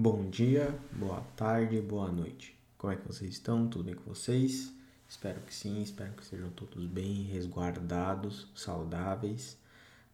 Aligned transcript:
Bom 0.00 0.30
dia, 0.30 0.72
boa 0.92 1.22
tarde, 1.34 1.80
boa 1.80 2.08
noite. 2.08 2.56
Como 2.78 2.92
é 2.92 2.94
que 2.94 3.04
vocês 3.04 3.32
estão? 3.32 3.66
Tudo 3.66 3.82
bem 3.82 3.96
com 3.96 4.14
vocês? 4.14 4.72
Espero 5.08 5.40
que 5.40 5.52
sim, 5.52 5.82
espero 5.82 6.12
que 6.12 6.24
sejam 6.24 6.50
todos 6.50 6.86
bem, 6.86 7.24
resguardados, 7.24 8.46
saudáveis, 8.54 9.58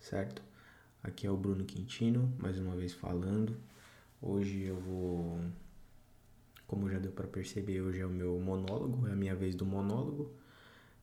certo? 0.00 0.40
Aqui 1.02 1.26
é 1.26 1.30
o 1.30 1.36
Bruno 1.36 1.66
Quintino, 1.66 2.32
mais 2.38 2.58
uma 2.58 2.74
vez 2.74 2.94
falando. 2.94 3.58
Hoje 4.22 4.62
eu 4.62 4.80
vou, 4.80 5.38
como 6.66 6.88
já 6.88 6.98
deu 6.98 7.12
para 7.12 7.26
perceber, 7.26 7.82
hoje 7.82 8.00
é 8.00 8.06
o 8.06 8.08
meu 8.08 8.40
monólogo, 8.40 9.06
é 9.06 9.12
a 9.12 9.16
minha 9.16 9.34
vez 9.34 9.54
do 9.54 9.66
monólogo. 9.66 10.32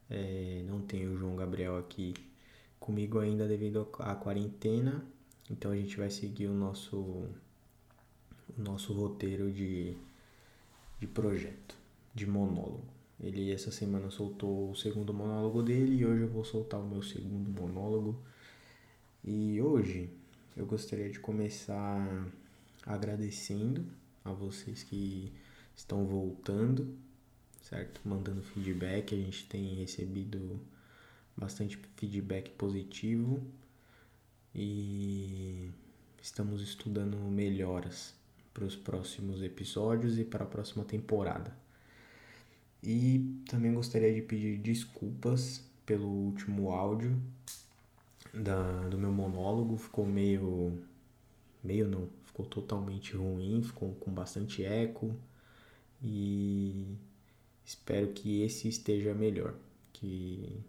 É, 0.10 0.64
não 0.68 0.82
tenho 0.82 1.14
o 1.14 1.18
João 1.20 1.36
Gabriel 1.36 1.78
aqui 1.78 2.16
comigo 2.80 3.20
ainda 3.20 3.48
devido 3.48 3.88
à 4.00 4.16
quarentena, 4.16 5.06
então 5.52 5.70
a 5.70 5.76
gente 5.76 5.96
vai 5.98 6.10
seguir 6.10 6.48
o 6.48 6.54
nosso, 6.56 7.30
o 8.58 8.62
nosso 8.62 8.94
roteiro 8.94 9.52
de, 9.52 9.96
de 11.00 11.08
projeto, 11.08 11.76
de 12.14 12.26
monólogo. 12.26 12.86
Ele 13.20 13.52
essa 13.52 13.72
semana 13.72 14.10
soltou 14.10 14.72
o 14.72 14.76
segundo 14.76 15.14
monólogo 15.14 15.62
dele 15.62 15.98
e 15.98 16.06
hoje 16.06 16.24
eu 16.24 16.28
vou 16.28 16.44
soltar 16.44 16.80
o 16.80 16.88
meu 16.88 17.04
segundo 17.04 17.50
monólogo. 17.50 18.20
E 19.24 19.62
hoje 19.62 20.10
eu 20.58 20.66
gostaria 20.66 21.10
de 21.10 21.20
começar 21.20 22.28
agradecendo 22.86 23.86
a 24.26 24.32
vocês 24.32 24.84
que 24.84 25.32
estão 25.76 26.06
voltando, 26.06 26.98
certo? 27.62 28.02
Mandando 28.04 28.42
feedback, 28.42 29.14
a 29.14 29.18
gente 29.18 29.46
tem 29.48 29.76
recebido 29.76 30.60
bastante 31.38 31.78
feedback 31.96 32.50
positivo 32.52 33.42
e 34.54 35.70
estamos 36.22 36.62
estudando 36.62 37.18
melhoras 37.18 38.20
para 38.54 38.66
os 38.66 38.76
próximos 38.76 39.42
episódios 39.42 40.18
e 40.18 40.24
para 40.24 40.44
a 40.44 40.48
próxima 40.48 40.84
temporada. 40.84 41.56
E 42.84 43.42
também 43.48 43.74
gostaria 43.74 44.14
de 44.14 44.22
pedir 44.22 44.58
desculpas 44.58 45.64
pelo 45.86 46.08
último 46.08 46.72
áudio 46.72 47.22
da, 48.34 48.88
do 48.90 48.98
meu 48.98 49.12
monólogo. 49.12 49.78
Ficou 49.78 50.06
meio. 50.06 50.80
meio 51.64 51.88
não, 51.88 52.10
ficou 52.26 52.46
totalmente 52.46 53.16
ruim, 53.16 53.62
ficou 53.62 53.94
com 53.96 54.12
bastante 54.12 54.64
eco. 54.64 55.16
E 56.04 56.98
espero 57.64 58.08
que 58.10 58.42
esse 58.42 58.68
esteja 58.68 59.14
melhor, 59.14 59.54
que, 59.94 60.60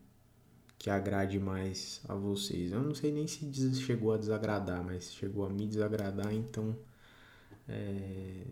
que 0.78 0.91
agrade 0.91 1.39
mais 1.39 2.02
a 2.06 2.14
vocês. 2.14 2.72
Eu 2.72 2.83
não 2.83 2.94
sei 2.94 3.11
nem 3.11 3.27
se 3.27 3.74
chegou 3.77 4.12
a 4.12 4.19
desagradar, 4.19 4.84
mas 4.84 5.12
chegou 5.14 5.46
a 5.46 5.50
me 5.50 5.67
desagradar, 5.67 6.34
então 6.34 6.77
é, 7.68 8.44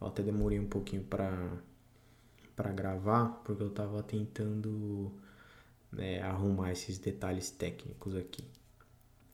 eu 0.00 0.06
até 0.06 0.22
demorei 0.22 0.58
um 0.58 0.68
pouquinho 0.68 1.04
para 1.04 1.62
para 2.56 2.72
gravar, 2.72 3.42
porque 3.42 3.62
eu 3.62 3.68
estava 3.68 4.02
tentando 4.02 5.10
né, 5.90 6.20
arrumar 6.20 6.72
esses 6.72 6.98
detalhes 6.98 7.50
técnicos 7.50 8.14
aqui. 8.14 8.44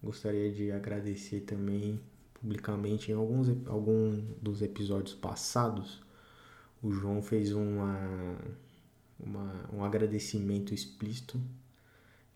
Gostaria 0.01 0.53
de 0.53 0.71
agradecer 0.71 1.41
também 1.41 2.01
publicamente 2.35 3.11
em 3.11 3.15
alguns 3.15 3.49
algum 3.67 4.23
dos 4.41 4.63
episódios 4.63 5.15
passados. 5.15 6.01
O 6.81 6.93
João 6.93 7.21
fez 7.21 7.53
uma, 7.53 8.39
uma, 9.19 9.71
um 9.73 9.85
agradecimento 9.85 10.73
explícito 10.73 11.41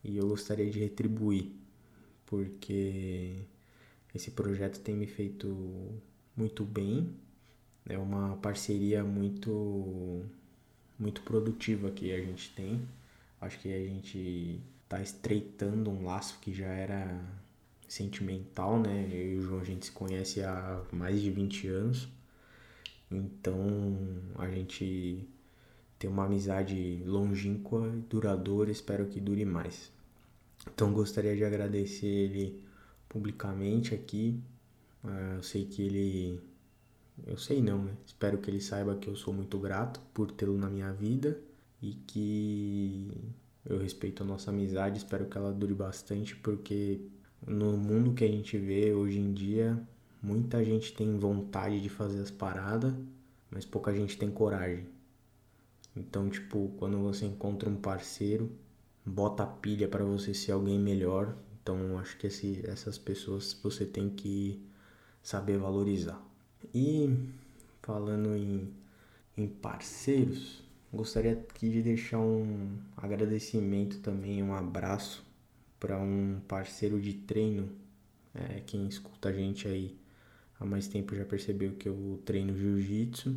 e 0.03 0.17
eu 0.17 0.27
gostaria 0.27 0.69
de 0.69 0.81
retribuir, 0.81 1.53
porque 2.27 3.45
esse 4.15 4.33
projeto 4.33 4.81
tem 4.81 4.97
me 4.97 5.07
feito 5.07 6.03
muito 6.41 6.65
bem. 6.65 7.15
É 7.87 7.99
uma 7.99 8.37
parceria 8.39 9.05
muito 9.05 10.25
muito 10.99 11.23
produtiva 11.23 11.91
que 11.91 12.13
a 12.13 12.21
gente 12.21 12.51
tem. 12.55 12.83
Acho 13.41 13.59
que 13.61 13.73
a 13.73 13.79
gente 13.79 14.61
tá 14.89 15.01
estreitando 15.01 15.91
um 15.91 16.05
laço 16.05 16.39
que 16.41 16.53
já 16.53 16.67
era 16.67 17.21
sentimental, 17.89 18.79
né? 18.81 19.09
Eu 19.11 19.35
e 19.35 19.39
o 19.39 19.43
João 19.43 19.61
a 19.61 19.65
gente 19.65 19.87
se 19.87 19.93
conhece 19.93 20.43
há 20.43 20.83
mais 20.93 21.21
de 21.21 21.31
20 21.31 21.69
anos. 21.69 22.09
Então 23.11 23.97
a 24.37 24.49
gente 24.49 25.29
tem 25.99 26.09
uma 26.09 26.25
amizade 26.27 27.03
longínqua 27.05 27.93
e 27.95 28.01
duradoura, 28.09 28.71
espero 28.71 29.07
que 29.07 29.21
dure 29.21 29.45
mais. 29.45 29.91
Então 30.73 30.93
gostaria 30.93 31.37
de 31.37 31.45
agradecer 31.45 32.07
ele 32.07 32.63
publicamente 33.09 33.95
aqui. 33.95 34.41
Ah, 35.05 35.35
eu 35.37 35.43
sei 35.43 35.65
que 35.67 35.83
ele 35.83 36.41
eu 37.27 37.37
sei 37.37 37.61
não, 37.63 37.85
né? 37.85 37.97
Espero 38.07 38.39
que 38.39 38.51
ele 38.51 38.61
saiba 38.61 38.97
que 38.97 39.09
eu 39.09 39.17
sou 39.17 39.33
muito 39.33 39.59
grato 39.59 40.01
por 40.15 40.31
tê-lo 40.31 40.57
na 40.57 40.69
minha 40.71 40.93
vida 40.93 41.41
e 41.83 41.95
que 42.07 43.11
eu 43.65 43.79
respeito 43.79 44.23
a 44.23 44.27
nossa 44.27 44.51
amizade, 44.51 44.99
espero 44.99 45.27
que 45.27 45.37
ela 45.37 45.53
dure 45.53 45.75
bastante, 45.75 46.35
porque 46.37 47.01
no 47.47 47.77
mundo 47.77 48.15
que 48.15 48.25
a 48.25 48.29
gente 48.29 48.57
vê 48.59 48.93
hoje 48.93 49.19
em 49.19 49.33
dia, 49.33 49.81
muita 50.23 50.65
gente 50.65 50.93
tem 50.95 51.19
vontade 51.19 51.81
de 51.81 51.89
fazer 51.89 52.21
as 52.21 52.31
paradas, 52.31 52.95
mas 53.51 53.65
pouca 53.65 53.95
gente 53.95 54.17
tem 54.19 54.31
coragem. 54.31 54.87
Então, 55.97 56.31
tipo, 56.31 56.73
quando 56.79 56.99
você 56.99 57.27
encontra 57.27 57.69
um 57.69 57.77
parceiro, 57.77 58.51
bota 59.05 59.43
a 59.43 59.47
pilha 59.47 59.89
para 59.89 60.05
você 60.05 60.33
ser 60.33 60.53
alguém 60.53 60.79
melhor. 60.79 61.37
Então, 61.63 61.99
acho 61.99 62.17
que 62.17 62.27
esse, 62.27 62.61
essas 62.65 62.97
pessoas 62.97 63.59
você 63.63 63.85
tem 63.85 64.09
que 64.09 64.63
saber 65.23 65.59
valorizar. 65.59 66.21
E 66.75 67.17
falando 67.83 68.35
em, 68.37 68.69
em 69.37 69.47
parceiros, 69.47 70.63
gostaria 70.93 71.33
aqui 71.33 71.71
de 71.71 71.83
deixar 71.83 72.19
um 72.19 72.77
agradecimento 72.97 73.99
também, 74.01 74.43
um 74.43 74.55
abraço 74.55 75.25
para 75.79 75.99
um 75.99 76.41
parceiro 76.47 77.01
de 77.01 77.15
treino. 77.15 77.69
É, 78.35 78.61
quem 78.61 78.87
escuta 78.87 79.31
a 79.31 79.33
gente 79.33 79.67
aí 79.67 79.97
há 80.59 80.65
mais 80.65 80.87
tempo 80.87 81.17
já 81.17 81.25
percebeu 81.25 81.73
que 81.73 81.89
eu 81.89 82.21
treino 82.25 82.57
jiu-jitsu. 82.57 83.35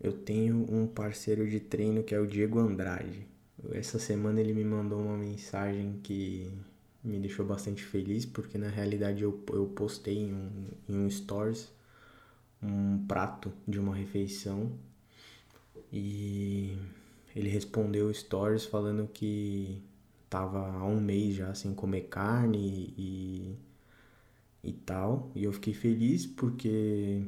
Eu 0.00 0.12
tenho 0.12 0.66
um 0.70 0.86
parceiro 0.86 1.48
de 1.48 1.60
treino 1.60 2.02
que 2.02 2.14
é 2.14 2.20
o 2.20 2.26
Diego 2.26 2.58
Andrade. 2.58 3.26
Essa 3.72 3.98
semana 3.98 4.40
ele 4.40 4.52
me 4.52 4.64
mandou 4.64 5.00
uma 5.00 5.16
mensagem 5.16 5.98
que 6.02 6.52
me 7.02 7.18
deixou 7.18 7.46
bastante 7.46 7.82
feliz, 7.82 8.26
porque 8.26 8.58
na 8.58 8.68
realidade 8.68 9.22
eu, 9.22 9.42
eu 9.52 9.66
postei 9.68 10.18
em 10.18 10.34
um, 10.34 10.50
em 10.88 10.96
um 10.96 11.10
stories 11.10 11.70
um 12.62 13.06
prato 13.06 13.52
de 13.66 13.78
uma 13.78 13.94
refeição 13.94 14.72
e 15.92 16.76
ele 17.34 17.48
respondeu 17.48 18.12
stories 18.12 18.64
falando 18.64 19.08
que 19.08 19.82
tava 20.28 20.66
há 20.66 20.84
um 20.84 21.00
mês 21.00 21.36
já 21.36 21.54
sem 21.54 21.74
comer 21.74 22.02
carne 22.08 22.92
e, 22.98 23.56
e 24.62 24.72
tal. 24.72 25.30
E 25.34 25.44
eu 25.44 25.52
fiquei 25.52 25.72
feliz 25.72 26.26
porque 26.26 27.22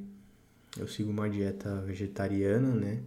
eu 0.79 0.87
sigo 0.89 1.11
uma 1.11 1.29
dieta 1.29 1.81
vegetariana, 1.83 2.75
né? 2.75 3.03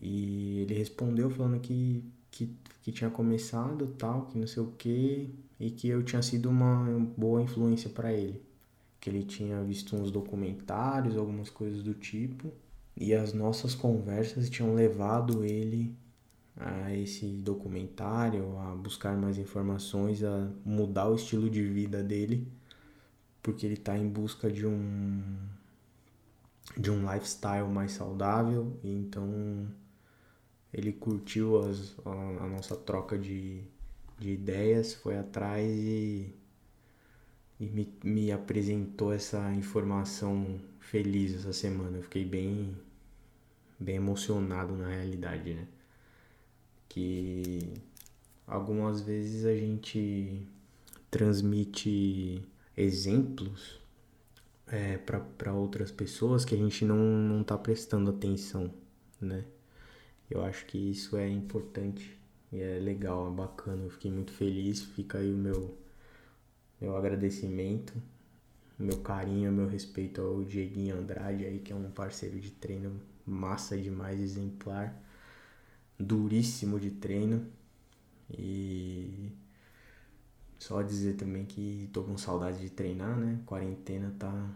E 0.00 0.60
ele 0.60 0.74
respondeu 0.74 1.30
falando 1.30 1.60
que, 1.60 2.04
que, 2.30 2.50
que 2.82 2.92
tinha 2.92 3.10
começado 3.10 3.88
tal, 3.98 4.26
que 4.26 4.38
não 4.38 4.46
sei 4.46 4.62
o 4.62 4.72
que, 4.72 5.34
e 5.58 5.70
que 5.70 5.88
eu 5.88 6.02
tinha 6.02 6.22
sido 6.22 6.48
uma 6.50 6.84
boa 7.16 7.42
influência 7.42 7.90
para 7.90 8.12
ele. 8.12 8.42
Que 9.00 9.10
ele 9.10 9.24
tinha 9.24 9.62
visto 9.62 9.96
uns 9.96 10.10
documentários, 10.10 11.16
algumas 11.16 11.50
coisas 11.50 11.82
do 11.82 11.94
tipo, 11.94 12.52
e 12.96 13.14
as 13.14 13.32
nossas 13.32 13.74
conversas 13.74 14.48
tinham 14.50 14.74
levado 14.74 15.44
ele 15.44 15.94
a 16.56 16.94
esse 16.94 17.26
documentário, 17.26 18.58
a 18.58 18.74
buscar 18.74 19.16
mais 19.16 19.36
informações, 19.36 20.22
a 20.24 20.50
mudar 20.64 21.08
o 21.08 21.14
estilo 21.14 21.50
de 21.50 21.62
vida 21.62 22.02
dele, 22.02 22.50
porque 23.42 23.66
ele 23.66 23.74
está 23.74 23.96
em 23.96 24.08
busca 24.08 24.50
de 24.50 24.66
um 24.66 25.22
de 26.76 26.90
um 26.90 27.10
lifestyle 27.10 27.68
mais 27.68 27.92
saudável, 27.92 28.78
então 28.82 29.68
ele 30.72 30.92
curtiu 30.92 31.62
as, 31.62 31.96
a, 32.04 32.10
a 32.44 32.48
nossa 32.48 32.76
troca 32.76 33.16
de, 33.16 33.62
de 34.18 34.30
ideias, 34.30 34.94
foi 34.94 35.18
atrás 35.18 35.68
e 35.68 36.34
e 37.58 37.66
me, 37.66 37.92
me 38.04 38.30
apresentou 38.32 39.12
essa 39.12 39.52
informação 39.54 40.60
feliz 40.78 41.34
essa 41.34 41.52
semana. 41.52 41.98
Eu 41.98 42.02
fiquei 42.02 42.24
bem, 42.24 42.76
bem 43.78 43.96
emocionado 43.96 44.76
na 44.76 44.88
realidade, 44.88 45.54
né? 45.54 45.66
Que 46.88 47.72
algumas 48.46 49.00
vezes 49.00 49.44
a 49.44 49.54
gente 49.54 50.46
transmite 51.10 52.42
exemplos 52.76 53.80
é, 54.66 54.98
para 54.98 55.52
outras 55.54 55.90
pessoas 55.90 56.44
que 56.44 56.54
a 56.54 56.58
gente 56.58 56.84
não, 56.84 56.96
não 56.96 57.42
tá 57.42 57.56
prestando 57.56 58.10
atenção, 58.10 58.72
né? 59.20 59.44
Eu 60.28 60.44
acho 60.44 60.66
que 60.66 60.76
isso 60.90 61.16
é 61.16 61.28
importante 61.28 62.18
e 62.52 62.60
é 62.60 62.78
legal, 62.78 63.28
é 63.28 63.30
bacana. 63.30 63.84
Eu 63.84 63.90
fiquei 63.90 64.10
muito 64.10 64.32
feliz. 64.32 64.82
Fica 64.82 65.18
aí 65.18 65.32
o 65.32 65.36
meu 65.36 65.76
meu 66.80 66.96
agradecimento 66.96 67.94
meu 68.78 69.00
carinho, 69.02 69.52
meu 69.52 69.66
respeito 69.68 70.20
ao 70.20 70.44
Dieguinho 70.44 70.96
Andrade 70.98 71.44
aí, 71.44 71.58
que 71.60 71.72
é 71.72 71.76
um 71.76 71.90
parceiro 71.90 72.38
de 72.40 72.50
treino 72.50 73.00
massa 73.26 73.76
demais, 73.76 74.20
exemplar, 74.20 74.94
duríssimo 75.98 76.78
de 76.80 76.90
treino. 76.90 77.46
E 78.30 79.32
só 80.58 80.82
dizer 80.82 81.14
também 81.16 81.44
que 81.44 81.88
tô 81.92 82.02
com 82.04 82.16
saudade 82.18 82.60
de 82.60 82.70
treinar, 82.70 83.16
né? 83.16 83.40
Quarentena 83.46 84.14
tá 84.18 84.50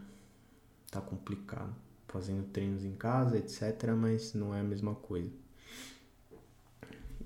tá 0.91 1.01
complicado. 1.01 1.75
Fazendo 2.09 2.45
treinos 2.53 2.85
em 2.85 2.95
casa, 2.97 3.39
etc, 3.39 3.95
mas 3.97 4.35
não 4.35 4.55
é 4.55 4.61
a 4.61 4.65
mesma 4.65 4.95
coisa. 4.97 5.31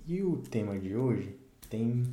E 0.06 0.22
o 0.22 0.36
tema 0.36 0.78
de 0.78 0.94
hoje 0.94 1.34
tem 1.70 2.04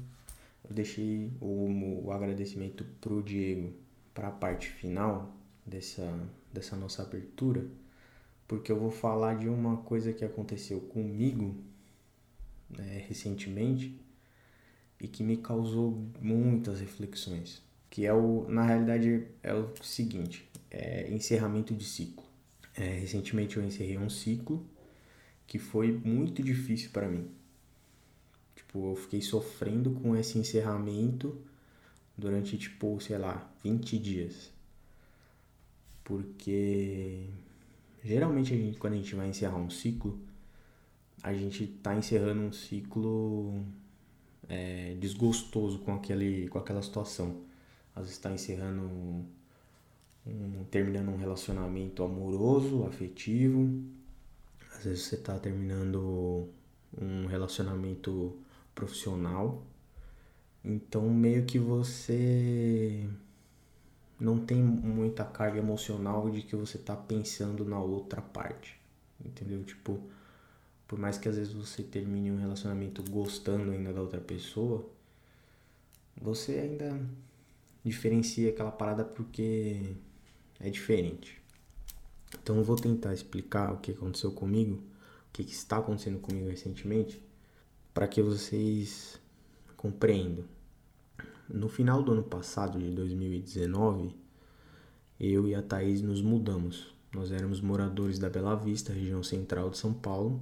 eu 0.63 0.73
deixei 0.73 1.29
o, 1.41 2.05
o 2.05 2.11
agradecimento 2.11 2.85
pro 3.01 3.21
Diego 3.21 3.73
para 4.13 4.29
a 4.29 4.31
parte 4.31 4.69
final 4.69 5.35
dessa, 5.65 6.17
dessa 6.53 6.77
nossa 6.77 7.01
abertura, 7.01 7.65
porque 8.47 8.71
eu 8.71 8.79
vou 8.79 8.91
falar 8.91 9.37
de 9.37 9.49
uma 9.49 9.77
coisa 9.77 10.13
que 10.13 10.23
aconteceu 10.23 10.79
comigo 10.79 11.55
né, 12.69 13.03
recentemente 13.07 13.99
e 14.97 15.07
que 15.07 15.23
me 15.23 15.35
causou 15.35 16.01
muitas 16.21 16.79
reflexões. 16.79 17.61
Que 17.89 18.05
é 18.05 18.13
o, 18.13 18.45
na 18.47 18.63
realidade, 18.63 19.27
é 19.43 19.53
o 19.53 19.69
seguinte: 19.83 20.49
é 20.69 21.11
encerramento 21.11 21.73
de 21.73 21.83
ciclo. 21.83 22.23
É, 22.73 22.85
recentemente 22.99 23.57
eu 23.57 23.63
encerrei 23.63 23.97
um 23.97 24.09
ciclo 24.09 24.65
que 25.45 25.59
foi 25.59 25.91
muito 25.91 26.41
difícil 26.41 26.91
para 26.91 27.09
mim. 27.09 27.29
Tipo, 28.71 28.91
eu 28.91 28.95
fiquei 28.95 29.21
sofrendo 29.21 29.91
com 29.91 30.15
esse 30.15 30.37
encerramento 30.37 31.37
durante, 32.17 32.57
tipo, 32.57 33.01
sei 33.01 33.17
lá, 33.17 33.51
20 33.61 33.97
dias. 33.97 34.49
Porque 36.05 37.27
geralmente 38.01 38.53
a 38.53 38.57
gente, 38.57 38.77
quando 38.77 38.93
a 38.93 38.95
gente 38.95 39.13
vai 39.13 39.27
encerrar 39.27 39.57
um 39.57 39.69
ciclo, 39.69 40.17
a 41.21 41.33
gente 41.33 41.67
tá 41.67 41.93
encerrando 41.95 42.43
um 42.43 42.53
ciclo 42.53 43.61
é, 44.47 44.95
desgostoso 44.97 45.79
com, 45.79 45.93
aquele, 45.93 46.47
com 46.47 46.57
aquela 46.57 46.81
situação. 46.81 47.41
Às 47.93 48.03
vezes 48.03 48.17
está 48.17 48.31
encerrando 48.31 48.83
um, 48.83 50.63
terminando 50.71 51.09
um 51.09 51.17
relacionamento 51.17 52.03
amoroso, 52.03 52.85
afetivo. 52.85 53.83
Às 54.77 54.85
vezes 54.85 55.03
você 55.03 55.15
está 55.15 55.37
terminando 55.37 56.47
um 56.97 57.25
relacionamento 57.25 58.39
profissional. 58.81 59.63
Então 60.65 61.07
meio 61.07 61.45
que 61.45 61.59
você 61.59 63.07
não 64.19 64.39
tem 64.39 64.61
muita 64.61 65.23
carga 65.23 65.59
emocional 65.59 66.29
de 66.31 66.41
que 66.41 66.55
você 66.55 66.79
tá 66.79 66.95
pensando 66.95 67.63
na 67.63 67.79
outra 67.79 68.21
parte. 68.21 68.79
Entendeu? 69.23 69.63
Tipo, 69.63 69.99
por 70.87 70.97
mais 70.97 71.17
que 71.17 71.29
às 71.29 71.35
vezes 71.35 71.53
você 71.53 71.83
termine 71.83 72.31
um 72.31 72.39
relacionamento 72.39 73.03
gostando 73.03 73.71
ainda 73.71 73.93
da 73.93 74.01
outra 74.01 74.19
pessoa, 74.19 74.89
você 76.19 76.53
ainda 76.53 76.99
diferencia 77.83 78.49
aquela 78.49 78.71
parada 78.71 79.03
porque 79.03 79.95
é 80.59 80.69
diferente. 80.69 81.39
Então 82.41 82.57
eu 82.57 82.63
vou 82.63 82.75
tentar 82.75 83.13
explicar 83.13 83.73
o 83.73 83.77
que 83.77 83.91
aconteceu 83.91 84.31
comigo, 84.31 84.75
o 84.75 85.31
que 85.33 85.43
está 85.43 85.77
acontecendo 85.77 86.19
comigo 86.19 86.49
recentemente, 86.49 87.21
para 87.93 88.07
que 88.07 88.21
vocês 88.21 89.19
compreendam. 89.75 90.45
No 91.49 91.67
final 91.67 92.01
do 92.01 92.13
ano 92.13 92.23
passado, 92.23 92.79
de 92.79 92.89
2019, 92.91 94.15
eu 95.19 95.47
e 95.47 95.53
a 95.53 95.61
Thaís 95.61 96.01
nos 96.01 96.21
mudamos. 96.21 96.93
Nós 97.13 97.31
éramos 97.31 97.59
moradores 97.59 98.17
da 98.17 98.29
Bela 98.29 98.55
Vista, 98.55 98.93
região 98.93 99.21
central 99.21 99.69
de 99.69 99.77
São 99.77 99.93
Paulo, 99.93 100.41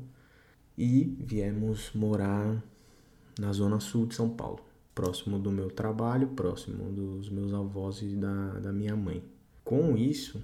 e 0.78 1.18
viemos 1.19 1.92
morar 1.94 2.63
na 3.40 3.52
zona 3.52 3.80
sul 3.80 4.06
de 4.06 4.16
São 4.16 4.30
Paulo, 4.30 4.60
próximo 4.94 5.40
do 5.40 5.52
meu 5.52 5.69
trabalho, 5.72 6.28
próximo 6.28 6.92
dos 6.92 7.30
meus 7.30 7.54
avós 7.54 8.02
e 8.02 8.16
da, 8.16 8.60
da 8.60 8.72
minha 8.72 8.95
mãe. 8.95 9.24
Com 9.63 9.98
isso, 9.98 10.42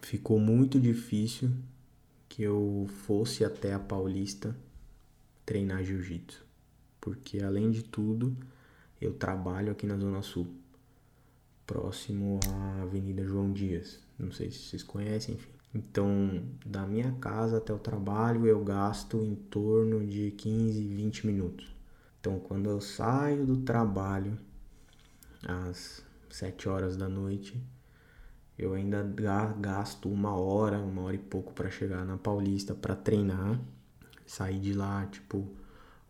ficou 0.00 0.38
muito 0.38 0.80
difícil 0.80 1.50
que 2.28 2.42
eu 2.42 2.86
fosse 2.88 3.44
até 3.44 3.74
a 3.74 3.78
Paulista 3.78 4.56
treinar 5.44 5.82
jiu-jitsu, 5.82 6.44
porque 7.00 7.42
além 7.42 7.70
de 7.70 7.82
tudo, 7.82 8.36
eu 9.00 9.14
trabalho 9.14 9.72
aqui 9.72 9.86
na 9.86 9.96
Zona 9.96 10.22
Sul, 10.22 10.46
próximo 11.66 12.40
à 12.48 12.82
Avenida 12.82 13.24
João 13.24 13.52
Dias. 13.52 13.98
Não 14.18 14.32
sei 14.32 14.50
se 14.50 14.58
vocês 14.58 14.82
conhecem, 14.82 15.34
enfim. 15.34 15.50
Então, 15.74 16.42
da 16.64 16.86
minha 16.86 17.12
casa 17.12 17.58
até 17.58 17.72
o 17.72 17.78
trabalho, 17.78 18.46
eu 18.46 18.62
gasto 18.62 19.22
em 19.22 19.34
torno 19.34 20.06
de 20.06 20.30
15, 20.30 20.80
20 20.86 21.26
minutos. 21.26 21.74
Então, 22.20 22.38
quando 22.38 22.70
eu 22.70 22.80
saio 22.80 23.44
do 23.44 23.56
trabalho 23.58 24.38
às 25.46 26.02
7 26.30 26.68
horas 26.68 26.96
da 26.96 27.08
noite, 27.08 27.60
eu 28.56 28.72
ainda 28.72 29.02
gasto 29.58 30.08
uma 30.08 30.34
hora, 30.34 30.78
uma 30.78 31.02
hora 31.02 31.16
e 31.16 31.18
pouco 31.18 31.52
para 31.52 31.68
chegar 31.70 32.04
na 32.04 32.16
Paulista 32.16 32.72
para 32.72 32.94
treinar. 32.94 33.60
Sair 34.26 34.58
de 34.60 34.72
lá, 34.72 35.06
tipo, 35.06 35.48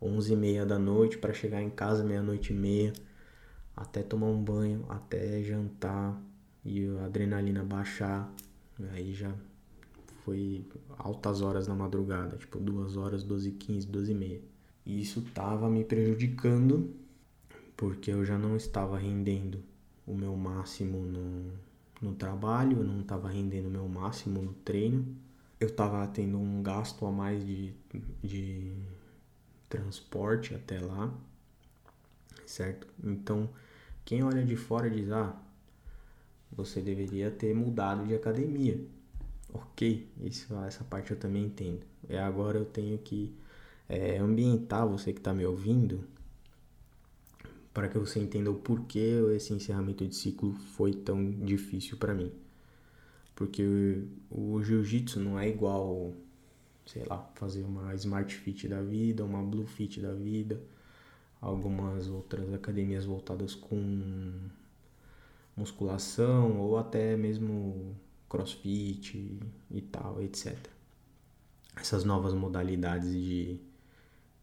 11 0.00 0.32
e 0.32 0.36
meia 0.36 0.66
da 0.66 0.78
noite 0.78 1.18
para 1.18 1.32
chegar 1.32 1.62
em 1.62 1.70
casa 1.70 2.04
meia-noite 2.04 2.52
e 2.52 2.56
meia, 2.56 2.92
até 3.76 4.02
tomar 4.02 4.26
um 4.26 4.42
banho, 4.42 4.84
até 4.88 5.42
jantar 5.42 6.20
e 6.64 6.86
a 6.98 7.06
adrenalina 7.06 7.64
baixar. 7.64 8.32
Aí 8.92 9.14
já 9.14 9.32
foi 10.24 10.66
altas 10.98 11.40
horas 11.40 11.68
na 11.68 11.74
madrugada, 11.74 12.36
tipo 12.36 12.58
2 12.58 12.96
horas, 12.96 13.22
12 13.22 13.48
e 13.48 13.52
15, 13.52 13.86
12 13.86 14.12
e 14.12 14.14
meia. 14.14 14.40
E 14.86 15.00
isso 15.00 15.22
tava 15.34 15.68
me 15.70 15.84
prejudicando 15.84 16.94
porque 17.76 18.10
eu 18.10 18.24
já 18.24 18.38
não 18.38 18.56
estava 18.56 18.98
rendendo 18.98 19.62
o 20.06 20.14
meu 20.14 20.36
máximo 20.36 20.98
no, 20.98 21.52
no 22.00 22.14
trabalho, 22.14 22.78
eu 22.78 22.84
não 22.84 23.00
estava 23.00 23.28
rendendo 23.28 23.68
o 23.68 23.70
meu 23.70 23.88
máximo 23.88 24.40
no 24.42 24.52
treino. 24.52 25.16
Eu 25.64 25.70
estava 25.70 26.06
tendo 26.08 26.36
um 26.36 26.62
gasto 26.62 27.06
a 27.06 27.10
mais 27.10 27.42
de, 27.42 27.72
de 28.22 28.76
transporte 29.66 30.54
até 30.54 30.78
lá, 30.78 31.10
certo? 32.44 32.86
Então, 33.02 33.48
quem 34.04 34.22
olha 34.22 34.44
de 34.44 34.56
fora 34.56 34.90
diz: 34.90 35.10
ah, 35.10 35.34
você 36.52 36.82
deveria 36.82 37.30
ter 37.30 37.54
mudado 37.54 38.06
de 38.06 38.14
academia. 38.14 38.78
Ok, 39.54 40.06
isso, 40.20 40.54
essa 40.66 40.84
parte 40.84 41.12
eu 41.12 41.18
também 41.18 41.46
entendo. 41.46 41.80
E 42.10 42.14
agora 42.14 42.58
eu 42.58 42.66
tenho 42.66 42.98
que 42.98 43.34
é, 43.88 44.18
ambientar 44.18 44.86
você 44.86 45.14
que 45.14 45.20
está 45.20 45.32
me 45.32 45.46
ouvindo 45.46 46.04
para 47.72 47.88
que 47.88 47.98
você 47.98 48.20
entenda 48.20 48.50
o 48.50 48.56
porquê 48.56 49.18
esse 49.34 49.54
encerramento 49.54 50.06
de 50.06 50.14
ciclo 50.14 50.52
foi 50.76 50.92
tão 50.92 51.30
difícil 51.30 51.96
para 51.96 52.12
mim. 52.12 52.43
Porque 53.34 54.04
o, 54.30 54.62
jiu-jitsu 54.62 55.18
não 55.20 55.38
é 55.38 55.48
igual, 55.48 56.12
sei 56.86 57.04
lá, 57.04 57.18
fazer 57.34 57.62
uma 57.62 57.94
Smart 57.94 58.34
Fit 58.34 58.68
da 58.68 58.80
vida, 58.80 59.24
uma 59.24 59.42
Blue 59.42 59.66
Fit 59.66 60.00
da 60.00 60.14
vida, 60.14 60.60
algumas 61.40 62.08
outras 62.08 62.52
academias 62.52 63.04
voltadas 63.04 63.54
com 63.54 64.32
musculação 65.56 66.58
ou 66.58 66.78
até 66.78 67.16
mesmo 67.16 67.96
crossfit 68.28 69.40
e 69.70 69.80
tal, 69.82 70.22
etc. 70.22 70.56
Essas 71.76 72.04
novas 72.04 72.34
modalidades 72.34 73.12
de, 73.12 73.58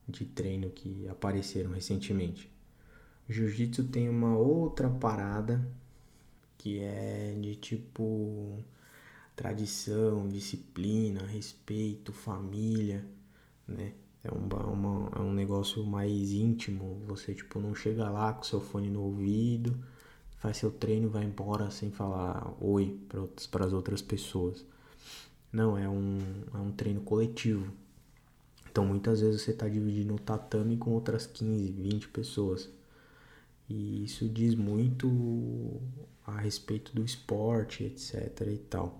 de 0.07 0.25
treino 0.25 0.69
que 0.69 1.07
apareceram 1.07 1.71
recentemente. 1.71 2.51
Jiu-jitsu 3.29 3.85
tem 3.85 4.09
uma 4.09 4.37
outra 4.37 4.89
parada 4.89 5.65
que 6.57 6.79
é 6.79 7.35
de 7.39 7.55
tipo 7.55 8.63
tradição, 9.41 10.27
disciplina, 10.27 11.25
respeito, 11.25 12.13
família, 12.13 13.05
né? 13.67 13.93
É 14.23 14.31
um, 14.31 14.47
uma, 14.71 15.09
é 15.15 15.19
um 15.19 15.33
negócio 15.33 15.83
mais 15.83 16.31
íntimo. 16.31 17.01
Você, 17.07 17.33
tipo, 17.33 17.59
não 17.59 17.73
chega 17.73 18.09
lá 18.09 18.33
com 18.33 18.43
seu 18.43 18.61
fone 18.61 18.89
no 18.89 19.01
ouvido 19.01 19.75
faz 20.41 20.57
seu 20.57 20.71
treino 20.71 21.05
e 21.05 21.09
vai 21.09 21.23
embora 21.23 21.69
sem 21.69 21.91
falar 21.91 22.51
oi 22.59 22.99
para 23.51 23.63
as 23.63 23.73
outras 23.73 24.01
pessoas. 24.01 24.65
Não, 25.53 25.77
é 25.77 25.87
um, 25.87 26.17
é 26.51 26.57
um 26.57 26.71
treino 26.71 27.01
coletivo. 27.01 27.71
Então 28.69 28.83
muitas 28.83 29.21
vezes 29.21 29.43
você 29.43 29.51
está 29.51 29.69
dividindo 29.69 30.15
o 30.15 30.19
tatame 30.19 30.77
com 30.77 30.91
outras 30.91 31.27
15, 31.27 31.71
20 31.71 32.09
pessoas. 32.09 32.67
E 33.69 34.03
isso 34.03 34.27
diz 34.27 34.55
muito 34.55 35.79
a 36.25 36.39
respeito 36.39 36.91
do 36.95 37.05
esporte, 37.05 37.83
etc 37.83 38.47
e 38.47 38.57
tal. 38.57 38.99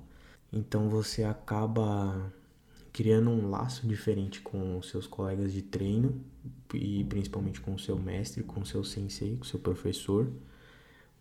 Então 0.51 0.89
você 0.89 1.24
acaba 1.24 2.31
criando 2.93 3.29
um 3.29 3.50
laço 3.50 3.88
diferente 3.88 4.41
com 4.41 4.81
seus 4.81 5.08
colegas 5.08 5.53
de 5.53 5.62
treino 5.62 6.22
e 6.74 7.03
principalmente 7.05 7.62
com 7.62 7.74
o 7.74 7.79
seu 7.79 7.98
mestre, 7.98 8.43
com 8.43 8.62
o 8.62 8.65
seu 8.65 8.84
sensei, 8.84 9.38
com 9.38 9.43
seu 9.46 9.60
professor 9.60 10.29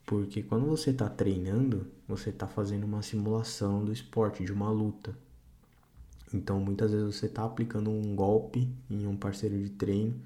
Porque 0.05 0.43
quando 0.43 0.67
você 0.67 0.91
está 0.91 1.09
treinando, 1.09 1.87
você 2.09 2.31
está 2.31 2.47
fazendo 2.49 2.85
uma 2.85 3.03
simulação 3.03 3.85
do 3.85 3.93
esporte, 3.93 4.45
de 4.45 4.53
uma 4.53 4.71
luta. 4.71 5.17
Então 6.33 6.61
muitas 6.61 6.93
vezes 6.93 7.17
você 7.17 7.27
está 7.27 7.45
aplicando 7.45 7.91
um 7.91 8.15
golpe 8.15 8.69
em 8.89 9.07
um 9.07 9.17
parceiro 9.17 9.59
de 9.59 9.71
treino 9.71 10.21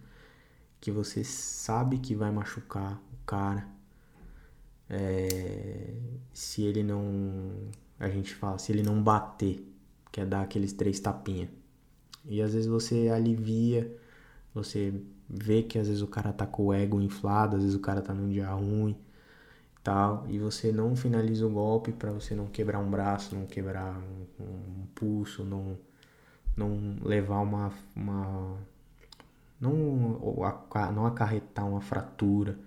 que 0.80 0.90
você 0.90 1.25
sabe 1.25 1.99
que 1.99 2.14
vai 2.14 2.30
machucar 2.30 3.00
o 3.12 3.25
cara. 3.26 3.66
É, 4.88 5.94
se 6.32 6.62
ele 6.62 6.82
não. 6.82 7.70
A 7.98 8.08
gente 8.08 8.34
fala, 8.34 8.58
se 8.58 8.72
ele 8.72 8.82
não 8.82 9.02
bater, 9.02 9.64
que 10.12 10.20
é 10.20 10.26
dar 10.26 10.42
aqueles 10.42 10.72
três 10.72 11.00
tapinhas. 11.00 11.48
E 12.24 12.40
às 12.42 12.54
vezes 12.54 12.68
você 12.68 13.08
alivia, 13.08 13.96
você 14.54 14.94
vê 15.28 15.62
que 15.62 15.78
às 15.78 15.88
vezes 15.88 16.02
o 16.02 16.06
cara 16.06 16.32
tá 16.32 16.46
com 16.46 16.66
o 16.66 16.72
ego 16.72 17.00
inflado, 17.00 17.56
às 17.56 17.62
vezes 17.62 17.76
o 17.76 17.80
cara 17.80 18.00
tá 18.02 18.14
num 18.14 18.28
dia 18.28 18.48
ruim 18.50 18.96
tal, 19.82 20.24
e 20.28 20.38
você 20.38 20.72
não 20.72 20.96
finaliza 20.96 21.46
o 21.46 21.50
golpe 21.50 21.92
para 21.92 22.10
você 22.10 22.34
não 22.34 22.46
quebrar 22.46 22.78
um 22.78 22.90
braço, 22.90 23.34
não 23.34 23.46
quebrar 23.46 23.94
um, 24.40 24.44
um 24.44 24.86
pulso, 24.94 25.44
não 25.44 25.76
não 26.56 26.96
levar 27.02 27.40
uma, 27.40 27.72
uma 27.96 28.56
não, 29.60 29.72
não 30.92 31.06
acarretar 31.06 31.68
uma 31.68 31.80
fratura, 31.80 32.58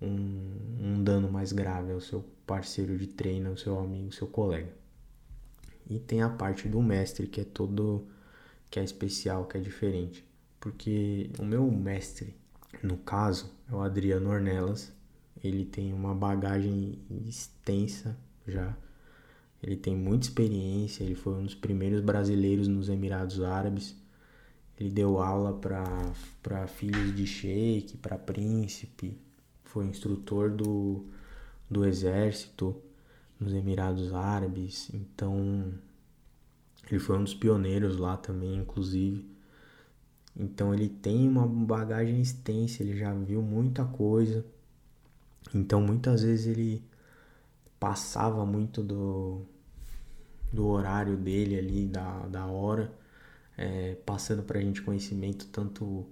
um, 0.00 0.56
um 0.80 1.02
dano 1.02 1.30
mais 1.30 1.52
grave 1.52 1.92
ao 1.92 2.00
seu 2.00 2.24
parceiro 2.46 2.96
de 2.96 3.06
treino, 3.06 3.50
ao 3.50 3.56
seu 3.56 3.78
amigo, 3.78 4.06
ao 4.06 4.12
seu 4.12 4.26
colega. 4.26 4.72
E 5.88 5.98
tem 5.98 6.22
a 6.22 6.28
parte 6.28 6.68
do 6.68 6.80
mestre 6.82 7.26
que 7.26 7.40
é 7.40 7.44
todo 7.44 8.06
que 8.70 8.80
é 8.80 8.84
especial, 8.84 9.46
que 9.46 9.58
é 9.58 9.60
diferente. 9.60 10.24
Porque 10.60 11.30
o 11.38 11.44
meu 11.44 11.70
mestre, 11.70 12.34
no 12.82 12.96
caso, 12.98 13.52
é 13.70 13.74
o 13.74 13.80
Adriano 13.80 14.30
Ornelas. 14.30 14.92
Ele 15.42 15.64
tem 15.64 15.92
uma 15.92 16.14
bagagem 16.14 16.98
extensa 17.26 18.16
já 18.46 18.76
ele 19.62 19.76
tem 19.76 19.94
muita 19.94 20.26
experiência, 20.26 21.04
ele 21.04 21.14
foi 21.14 21.34
um 21.34 21.44
dos 21.44 21.54
primeiros 21.54 22.00
brasileiros 22.00 22.66
nos 22.66 22.88
Emirados 22.88 23.40
Árabes. 23.42 23.94
Ele 24.78 24.90
deu 24.90 25.20
aula 25.20 25.52
para 25.54 26.66
filhos 26.66 27.14
de 27.14 27.24
sheik, 27.26 27.96
para 27.98 28.18
príncipe, 28.18 29.16
foi 29.62 29.86
instrutor 29.86 30.50
do, 30.50 31.06
do 31.72 31.86
exército 31.86 32.76
nos 33.40 33.52
Emirados 33.54 34.12
Árabes. 34.12 34.90
Então, 34.92 35.72
ele 36.90 37.00
foi 37.00 37.18
um 37.18 37.24
dos 37.24 37.34
pioneiros 37.34 37.96
lá 37.96 38.16
também, 38.16 38.56
inclusive. 38.56 39.26
Então, 40.36 40.74
ele 40.74 40.88
tem 40.88 41.28
uma 41.28 41.46
bagagem 41.46 42.20
extensa, 42.20 42.82
ele 42.82 42.96
já 42.96 43.12
viu 43.14 43.42
muita 43.42 43.84
coisa. 43.84 44.44
Então, 45.54 45.80
muitas 45.80 46.22
vezes 46.22 46.46
ele 46.46 46.84
passava 47.80 48.46
muito 48.46 48.82
do, 48.82 49.42
do 50.52 50.66
horário 50.68 51.16
dele 51.16 51.58
ali, 51.58 51.86
da, 51.86 52.26
da 52.26 52.46
hora, 52.46 52.92
é, 53.56 53.94
passando 54.06 54.42
pra 54.42 54.60
gente 54.60 54.82
conhecimento 54.82 55.46
tanto 55.48 56.06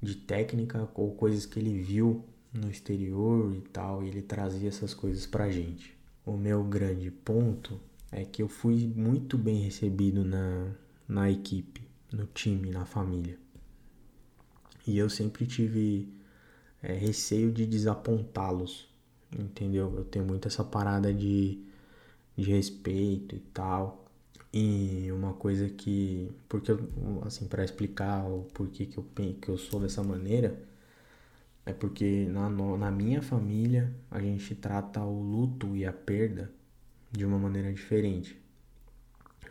de 0.00 0.14
técnica 0.14 0.88
ou 0.94 1.14
coisas 1.14 1.46
que 1.46 1.58
ele 1.58 1.82
viu 1.82 2.24
no 2.52 2.70
exterior 2.70 3.54
e 3.54 3.60
tal, 3.60 4.02
e 4.02 4.08
ele 4.08 4.22
trazia 4.22 4.68
essas 4.68 4.94
coisas 4.94 5.26
pra 5.26 5.50
gente. 5.50 5.96
O 6.24 6.36
meu 6.36 6.64
grande 6.64 7.10
ponto 7.10 7.80
é 8.10 8.24
que 8.24 8.42
eu 8.42 8.48
fui 8.48 8.92
muito 8.94 9.36
bem 9.36 9.60
recebido 9.60 10.24
na, 10.24 10.72
na 11.06 11.30
equipe, 11.30 11.82
no 12.12 12.26
time, 12.26 12.70
na 12.70 12.84
família. 12.84 13.38
E 14.86 14.96
eu 14.96 15.10
sempre 15.10 15.46
tive 15.46 16.08
é, 16.82 16.94
receio 16.94 17.52
de 17.52 17.66
desapontá-los, 17.66 18.88
entendeu? 19.32 19.94
Eu 19.96 20.04
tenho 20.04 20.24
muito 20.24 20.48
essa 20.48 20.64
parada 20.64 21.12
de 21.12 21.62
de 22.38 22.52
respeito 22.52 23.34
e 23.34 23.40
tal. 23.52 24.04
E 24.52 25.10
uma 25.12 25.34
coisa 25.34 25.68
que, 25.68 26.30
porque 26.48 26.72
assim, 27.26 27.46
para 27.48 27.64
explicar 27.64 28.24
o 28.26 28.44
porquê 28.54 28.86
que 28.86 28.96
eu, 28.96 29.04
que 29.40 29.48
eu 29.48 29.58
sou 29.58 29.80
dessa 29.80 30.02
maneira, 30.02 30.58
é 31.68 31.72
porque 31.74 32.26
na, 32.30 32.48
na 32.48 32.90
minha 32.90 33.20
família 33.20 33.94
a 34.10 34.18
gente 34.18 34.54
trata 34.54 35.02
o 35.02 35.20
luto 35.20 35.76
e 35.76 35.84
a 35.84 35.92
perda 35.92 36.50
de 37.12 37.26
uma 37.26 37.38
maneira 37.38 37.70
diferente. 37.70 38.40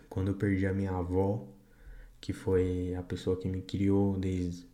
Quando 0.10 0.30
eu 0.30 0.34
perdi 0.34 0.66
a 0.66 0.74
minha 0.74 0.90
avó, 0.94 1.48
que 2.20 2.34
foi 2.34 2.96
a 2.96 3.04
pessoa 3.04 3.38
que 3.38 3.48
me 3.48 3.62
criou 3.62 4.18
desde, 4.18 4.68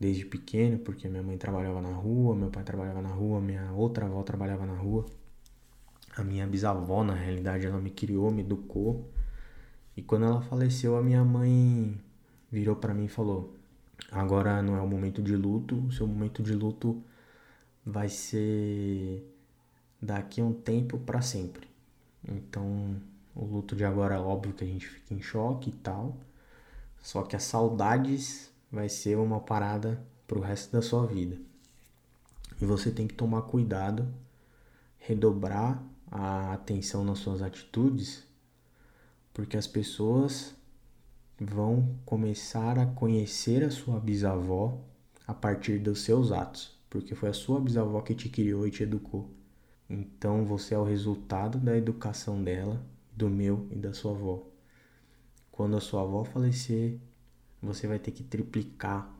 desde 0.00 0.24
pequeno, 0.24 0.78
porque 0.78 1.06
minha 1.06 1.22
mãe 1.22 1.36
trabalhava 1.36 1.82
na 1.82 1.92
rua, 1.92 2.34
meu 2.34 2.48
pai 2.48 2.64
trabalhava 2.64 3.02
na 3.02 3.10
rua, 3.10 3.42
minha 3.42 3.70
outra 3.72 4.06
avó 4.06 4.22
trabalhava 4.22 4.64
na 4.64 4.74
rua. 4.74 5.04
A 6.16 6.24
minha 6.24 6.46
bisavó, 6.46 7.04
na 7.04 7.12
realidade, 7.12 7.66
ela 7.66 7.78
me 7.78 7.90
criou, 7.90 8.30
me 8.30 8.40
educou. 8.40 9.06
E 9.94 10.00
quando 10.00 10.24
ela 10.24 10.40
faleceu, 10.40 10.96
a 10.96 11.02
minha 11.02 11.22
mãe 11.22 12.00
virou 12.50 12.74
para 12.74 12.94
mim 12.94 13.04
e 13.04 13.08
falou: 13.08 13.57
"Agora 14.10 14.62
não 14.62 14.76
é 14.76 14.80
o 14.80 14.86
momento 14.86 15.22
de 15.22 15.36
luto, 15.36 15.76
o 15.86 15.92
seu 15.92 16.06
momento 16.06 16.42
de 16.42 16.52
luto 16.54 17.02
vai 17.84 18.08
ser 18.08 19.26
daqui 20.00 20.40
a 20.40 20.44
um 20.44 20.52
tempo 20.52 20.98
para 20.98 21.20
sempre". 21.20 21.68
Então, 22.26 23.00
o 23.34 23.44
luto 23.44 23.76
de 23.76 23.84
agora 23.84 24.16
é 24.16 24.18
óbvio 24.18 24.52
que 24.52 24.64
a 24.64 24.66
gente 24.66 24.86
fica 24.86 25.14
em 25.14 25.22
choque 25.22 25.70
e 25.70 25.72
tal. 25.72 26.16
Só 27.02 27.22
que 27.22 27.36
as 27.36 27.44
saudades 27.44 28.52
vai 28.70 28.88
ser 28.88 29.16
uma 29.16 29.40
parada 29.40 30.02
pro 30.26 30.40
resto 30.40 30.72
da 30.72 30.82
sua 30.82 31.06
vida. 31.06 31.38
E 32.60 32.64
você 32.64 32.90
tem 32.90 33.06
que 33.06 33.14
tomar 33.14 33.42
cuidado, 33.42 34.12
redobrar 34.98 35.82
a 36.10 36.52
atenção 36.52 37.04
nas 37.04 37.18
suas 37.20 37.40
atitudes, 37.40 38.26
porque 39.32 39.56
as 39.56 39.66
pessoas 39.66 40.54
vão 41.40 41.96
começar 42.04 42.78
a 42.78 42.86
conhecer 42.86 43.62
a 43.64 43.70
sua 43.70 44.00
bisavó 44.00 44.80
a 45.26 45.34
partir 45.34 45.78
dos 45.78 46.02
seus 46.02 46.32
atos, 46.32 46.78
porque 46.90 47.14
foi 47.14 47.28
a 47.28 47.34
sua 47.34 47.60
bisavó 47.60 48.00
que 48.00 48.14
te 48.14 48.28
criou 48.28 48.66
e 48.66 48.70
te 48.70 48.82
educou. 48.82 49.30
Então 49.88 50.44
você 50.44 50.74
é 50.74 50.78
o 50.78 50.84
resultado 50.84 51.58
da 51.58 51.76
educação 51.76 52.42
dela, 52.42 52.84
do 53.16 53.28
meu 53.28 53.66
e 53.70 53.76
da 53.76 53.92
sua 53.92 54.12
avó. 54.12 54.46
Quando 55.50 55.76
a 55.76 55.80
sua 55.80 56.02
avó 56.02 56.24
falecer, 56.24 56.98
você 57.60 57.86
vai 57.86 57.98
ter 57.98 58.12
que 58.12 58.22
triplicar 58.22 59.12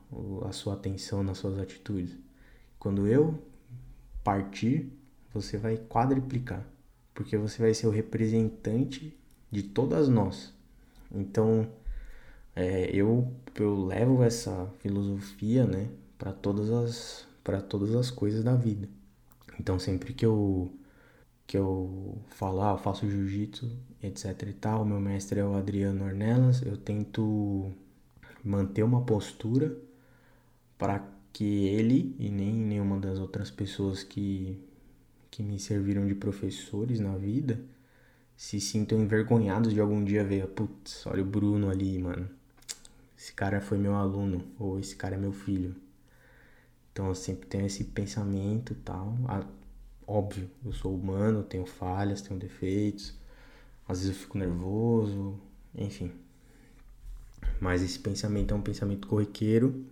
a 0.47 0.53
sua 0.53 0.75
atenção 0.75 1.23
nas 1.23 1.39
suas 1.39 1.59
atitudes. 1.59 2.17
Quando 2.79 3.07
eu 3.07 3.43
partir, 4.23 4.93
você 5.33 5.57
vai 5.57 5.77
quadriplicar 5.77 6.65
porque 7.19 7.37
você 7.37 7.61
vai 7.61 7.75
ser 7.75 7.89
o 7.89 7.91
representante 7.91 9.13
de 9.51 9.65
todas 9.65 10.09
nós. 10.09 10.55
Então, 11.11 11.69
é, 12.55 12.91
eu, 12.95 13.33
eu 13.59 13.85
levo 13.85 14.23
essa 14.23 14.67
filosofia, 14.81 15.67
né, 15.67 15.89
para 16.19 16.33
todas 16.33 16.71
as 16.71 17.27
para 17.45 17.63
todas 17.63 17.95
as 17.95 18.11
coisas 18.11 18.45
da 18.45 18.55
vida. 18.55 18.89
Então, 19.59 19.79
sempre 19.79 20.13
que 20.15 20.27
eu 20.27 20.73
que 21.47 21.57
eu 21.57 22.19
falo, 22.31 22.63
ah, 22.63 22.73
eu 22.73 22.79
faço 22.79 23.09
jiu-jitsu, 23.11 23.71
etc 24.03 24.43
e 24.49 24.53
tal, 24.53 24.85
meu 24.85 25.01
mestre 25.01 25.41
é 25.41 25.45
o 25.45 25.55
Adriano 25.57 26.05
Ornelas, 26.05 26.63
eu 26.63 26.77
tento 26.77 27.73
manter 28.45 28.83
uma 28.85 29.03
postura 29.05 29.77
para 30.79 31.07
que 31.33 31.67
ele 31.69 32.15
e 32.19 32.31
nem 32.31 32.53
nenhuma 32.55 32.99
das 32.99 33.19
outras 33.19 33.51
pessoas 33.51 34.03
que 34.05 34.59
que 35.31 35.43
me 35.43 35.59
serviram 35.59 36.07
de 36.07 36.15
professores 36.15 37.01
na 37.01 37.17
vida 37.17 37.61
se 38.37 38.61
sintam 38.61 39.01
envergonhados 39.01 39.75
de 39.75 39.81
algum 39.81 40.05
dia 40.05 40.25
ver, 40.25 40.47
putz, 40.49 41.07
olha 41.07 41.23
o 41.23 41.27
Bruno 41.27 41.71
ali, 41.71 41.99
mano. 41.99 42.29
Esse 43.19 43.33
cara 43.33 43.61
foi 43.61 43.79
meu 43.79 43.97
aluno, 43.97 44.47
ou 44.61 44.79
esse 44.79 44.95
cara 44.95 45.17
é 45.17 45.19
meu 45.19 45.33
filho. 45.33 45.75
Então 46.93 47.09
eu 47.09 47.17
sempre 47.17 47.49
tenho 47.49 47.67
esse 47.67 47.83
pensamento 47.83 48.77
tal. 48.77 49.17
Óbvio, 50.07 50.49
eu 50.65 50.73
sou 50.73 50.95
humano, 50.95 51.43
tenho 51.43 51.67
falhas, 51.67 52.23
tenho 52.23 52.39
defeitos. 52.39 53.15
Às 53.89 54.01
vezes 54.01 54.15
eu 54.15 54.23
fico 54.23 54.39
nervoso, 54.39 55.37
enfim. 55.75 56.13
Mas 57.61 57.83
esse 57.83 57.99
pensamento 57.99 58.55
é 58.55 58.57
um 58.57 58.63
pensamento 58.63 59.09
corriqueiro 59.09 59.85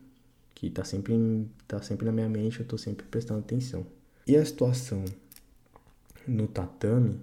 que 0.54 0.70
tá 0.70 0.84
sempre, 0.84 1.50
tá 1.66 1.82
sempre 1.82 2.06
na 2.06 2.12
minha 2.12 2.28
mente, 2.28 2.60
eu 2.60 2.66
tô 2.66 2.78
sempre 2.78 3.04
prestando 3.06 3.40
atenção. 3.40 3.84
E 4.26 4.36
a 4.36 4.44
situação 4.44 5.04
no 6.26 6.46
tatame 6.46 7.20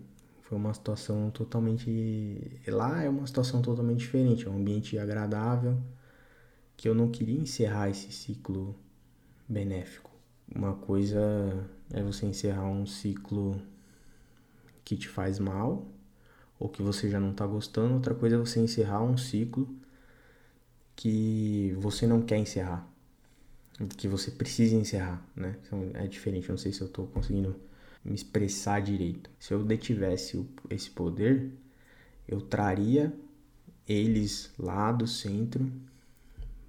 foi 0.53 0.57
uma 0.57 0.73
situação 0.73 1.31
totalmente. 1.31 2.61
Lá 2.67 3.01
é 3.01 3.09
uma 3.09 3.25
situação 3.25 3.61
totalmente 3.61 3.99
diferente, 3.99 4.45
é 4.45 4.49
um 4.49 4.57
ambiente 4.57 4.99
agradável 4.99 5.81
que 6.77 6.87
eu 6.87 6.93
não 6.93 7.09
queria 7.09 7.39
encerrar 7.39 7.89
esse 7.89 8.11
ciclo 8.11 8.75
benéfico. 9.49 10.11
Uma 10.53 10.75
coisa 10.75 11.19
é 11.91 12.03
você 12.03 12.27
encerrar 12.27 12.65
um 12.65 12.85
ciclo 12.85 13.59
que 14.85 14.95
te 14.95 15.07
faz 15.07 15.39
mal 15.39 15.87
ou 16.59 16.69
que 16.69 16.83
você 16.83 17.09
já 17.09 17.19
não 17.19 17.31
está 17.31 17.47
gostando, 17.47 17.95
outra 17.95 18.13
coisa 18.13 18.35
é 18.35 18.39
você 18.39 18.59
encerrar 18.59 19.01
um 19.01 19.17
ciclo 19.17 19.67
que 20.95 21.75
você 21.79 22.05
não 22.05 22.21
quer 22.21 22.37
encerrar, 22.37 22.87
que 23.97 24.07
você 24.07 24.29
precisa 24.29 24.75
encerrar, 24.75 25.25
né? 25.35 25.57
Então, 25.65 25.89
é 25.95 26.05
diferente, 26.07 26.47
não 26.47 26.57
sei 26.57 26.71
se 26.71 26.81
eu 26.81 26.87
estou 26.87 27.07
conseguindo 27.07 27.55
me 28.03 28.13
expressar 28.13 28.81
direito. 28.81 29.29
Se 29.39 29.53
eu 29.53 29.63
detivesse 29.63 30.45
esse 30.69 30.89
poder, 30.89 31.51
eu 32.27 32.41
traria 32.41 33.13
eles 33.87 34.51
lá 34.57 34.91
do 34.91 35.07
centro 35.07 35.71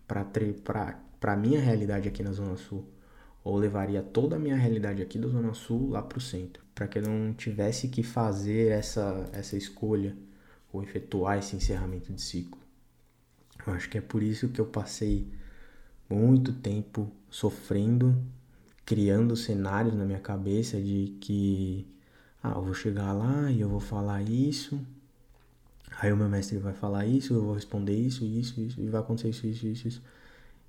para 0.06 1.32
a 1.32 1.36
minha 1.36 1.60
realidade 1.60 2.08
aqui 2.08 2.22
na 2.22 2.32
Zona 2.32 2.56
Sul. 2.56 2.88
Ou 3.42 3.56
levaria 3.56 4.02
toda 4.02 4.36
a 4.36 4.38
minha 4.38 4.56
realidade 4.56 5.02
aqui 5.02 5.18
da 5.18 5.28
Zona 5.28 5.52
Sul 5.52 5.90
lá 5.90 6.02
para 6.02 6.18
o 6.18 6.20
centro. 6.20 6.62
Para 6.74 6.88
que 6.88 6.98
eu 6.98 7.02
não 7.02 7.34
tivesse 7.34 7.88
que 7.88 8.02
fazer 8.02 8.72
essa, 8.72 9.28
essa 9.32 9.56
escolha 9.56 10.16
ou 10.72 10.82
efetuar 10.82 11.38
esse 11.38 11.54
encerramento 11.54 12.12
de 12.12 12.22
ciclo. 12.22 12.58
Eu 13.66 13.72
acho 13.74 13.88
que 13.88 13.98
é 13.98 14.00
por 14.00 14.22
isso 14.22 14.48
que 14.48 14.60
eu 14.60 14.66
passei 14.66 15.30
muito 16.08 16.52
tempo 16.52 17.10
sofrendo, 17.30 18.16
criando 18.84 19.36
cenários 19.36 19.94
na 19.94 20.04
minha 20.04 20.20
cabeça 20.20 20.80
de 20.80 21.16
que 21.20 21.86
ah, 22.42 22.52
eu 22.56 22.62
vou 22.62 22.74
chegar 22.74 23.12
lá 23.12 23.50
e 23.50 23.60
eu 23.60 23.68
vou 23.68 23.80
falar 23.80 24.22
isso, 24.22 24.78
aí 25.98 26.12
o 26.12 26.16
meu 26.16 26.28
mestre 26.28 26.58
vai 26.58 26.74
falar 26.74 27.06
isso, 27.06 27.32
eu 27.34 27.42
vou 27.42 27.54
responder 27.54 27.96
isso, 27.96 28.24
isso, 28.24 28.60
isso, 28.60 28.80
e 28.80 28.88
vai 28.88 29.00
acontecer 29.00 29.30
isso, 29.30 29.46
isso, 29.46 29.66
isso, 29.66 29.88
isso. 29.88 30.02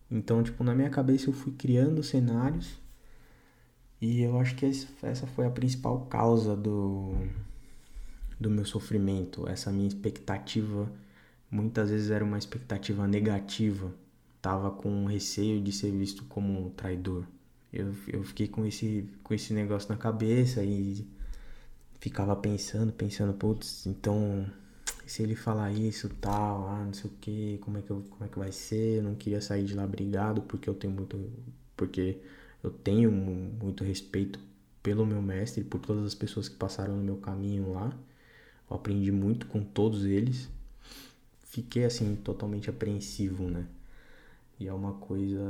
Então, 0.10 0.42
tipo, 0.44 0.64
na 0.64 0.74
minha 0.76 0.90
cabeça 0.90 1.30
eu 1.30 1.34
fui 1.34 1.54
criando 1.54 2.02
cenários 2.04 2.80
e 4.02 4.22
eu 4.22 4.40
acho 4.40 4.56
que 4.56 4.66
essa 4.66 5.28
foi 5.28 5.46
a 5.46 5.50
principal 5.50 6.06
causa 6.06 6.56
do, 6.56 7.16
do 8.40 8.50
meu 8.50 8.66
sofrimento, 8.66 9.48
essa 9.50 9.72
minha 9.72 9.88
expectativa 9.88 10.90
muitas 11.50 11.90
vezes 11.90 12.12
era 12.12 12.24
uma 12.24 12.38
expectativa 12.38 13.08
negativa, 13.08 13.94
tava 14.42 14.72
com 14.72 15.06
receio 15.06 15.62
de 15.62 15.72
ser 15.72 15.92
visto 15.92 16.24
como 16.26 16.70
traidor. 16.72 17.26
Eu, 17.76 17.94
eu 18.08 18.24
fiquei 18.24 18.48
com 18.48 18.66
esse, 18.66 19.08
com 19.24 19.34
esse 19.34 19.54
negócio 19.54 19.90
na 19.90 19.98
cabeça 19.98 20.64
e 20.64 21.06
ficava 22.00 22.36
pensando, 22.36 22.92
pensando, 22.94 23.34
putz, 23.34 23.86
então 23.86 24.46
se 25.06 25.24
ele 25.24 25.36
falar 25.36 25.72
isso, 25.72 26.10
tal, 26.22 26.68
ah, 26.70 26.84
não 26.86 26.94
sei 26.94 27.10
o 27.10 27.14
que, 27.22 27.58
como 27.60 27.78
é 27.78 27.82
que 27.82 27.92
eu, 27.92 28.04
como 28.10 28.26
é 28.26 28.28
que 28.28 28.40
vai 28.40 28.52
ser? 28.52 29.00
Eu 29.00 29.04
não 29.04 29.16
queria 29.16 29.42
sair 29.42 29.66
de 29.66 29.74
lá 29.76 29.86
brigado 29.86 30.42
porque 30.42 30.70
eu 30.70 30.74
tenho 30.74 30.94
muito 30.94 31.18
porque 31.78 32.20
eu 32.64 32.72
tenho 32.72 33.12
muito 33.12 33.84
respeito 33.84 34.40
pelo 34.82 35.06
meu 35.06 35.22
mestre, 35.22 35.64
por 35.64 35.80
todas 35.80 36.06
as 36.06 36.16
pessoas 36.16 36.48
que 36.50 36.56
passaram 36.56 36.96
no 36.96 37.04
meu 37.04 37.18
caminho 37.18 37.74
lá. 37.74 37.94
Eu 38.70 38.78
aprendi 38.78 39.12
muito 39.12 39.48
com 39.48 39.64
todos 39.64 40.06
eles 40.06 40.50
fiquei 41.56 41.86
assim 41.86 42.18
totalmente 42.18 42.70
apreensivo, 42.70 43.50
né? 43.50 43.66
E 44.60 44.68
é 44.68 44.74
uma 44.74 44.94
coisa 44.94 45.42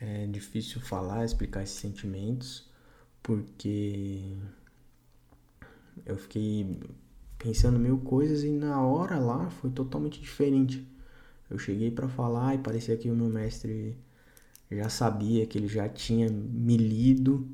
é 0.00 0.26
difícil 0.26 0.80
falar, 0.80 1.24
explicar 1.24 1.62
esses 1.62 1.76
sentimentos, 1.76 2.68
porque 3.22 4.36
eu 6.06 6.16
fiquei 6.16 6.80
pensando 7.38 7.78
mil 7.78 7.98
coisas 7.98 8.42
e 8.44 8.50
na 8.50 8.82
hora 8.82 9.18
lá 9.18 9.50
foi 9.50 9.70
totalmente 9.70 10.20
diferente. 10.20 10.86
Eu 11.50 11.58
cheguei 11.58 11.90
para 11.90 12.08
falar 12.08 12.54
e 12.54 12.58
parecia 12.58 12.96
que 12.96 13.10
o 13.10 13.14
meu 13.14 13.28
mestre 13.28 13.96
já 14.70 14.88
sabia, 14.88 15.46
que 15.46 15.58
ele 15.58 15.68
já 15.68 15.88
tinha 15.88 16.30
me 16.30 16.76
lido, 16.76 17.48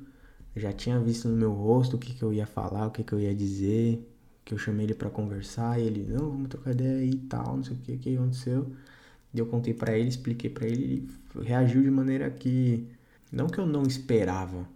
já 0.54 0.72
tinha 0.72 1.00
visto 1.00 1.28
no 1.28 1.36
meu 1.36 1.52
rosto 1.52 1.96
o 1.96 1.98
que, 1.98 2.14
que 2.14 2.22
eu 2.22 2.32
ia 2.32 2.46
falar, 2.46 2.86
o 2.86 2.90
que, 2.90 3.02
que 3.02 3.12
eu 3.12 3.20
ia 3.20 3.34
dizer, 3.34 4.06
que 4.44 4.54
eu 4.54 4.58
chamei 4.58 4.86
ele 4.86 4.94
para 4.94 5.10
conversar 5.10 5.80
e 5.80 5.84
ele, 5.84 6.04
não, 6.04 6.30
vamos 6.30 6.48
trocar 6.48 6.72
ideia 6.72 7.04
e 7.04 7.16
tal, 7.16 7.56
não 7.56 7.64
sei 7.64 7.76
o 7.76 7.80
que, 7.80 7.96
que 7.96 8.16
aconteceu. 8.16 8.70
E 9.36 9.38
eu 9.38 9.44
contei 9.44 9.74
para 9.74 9.98
ele, 9.98 10.08
expliquei 10.08 10.48
para 10.48 10.66
ele, 10.66 11.06
ele 11.34 11.44
reagiu 11.44 11.82
de 11.82 11.90
maneira 11.90 12.30
que, 12.30 12.88
não 13.30 13.48
que 13.48 13.58
eu 13.58 13.66
não 13.66 13.82
esperava, 13.82 14.66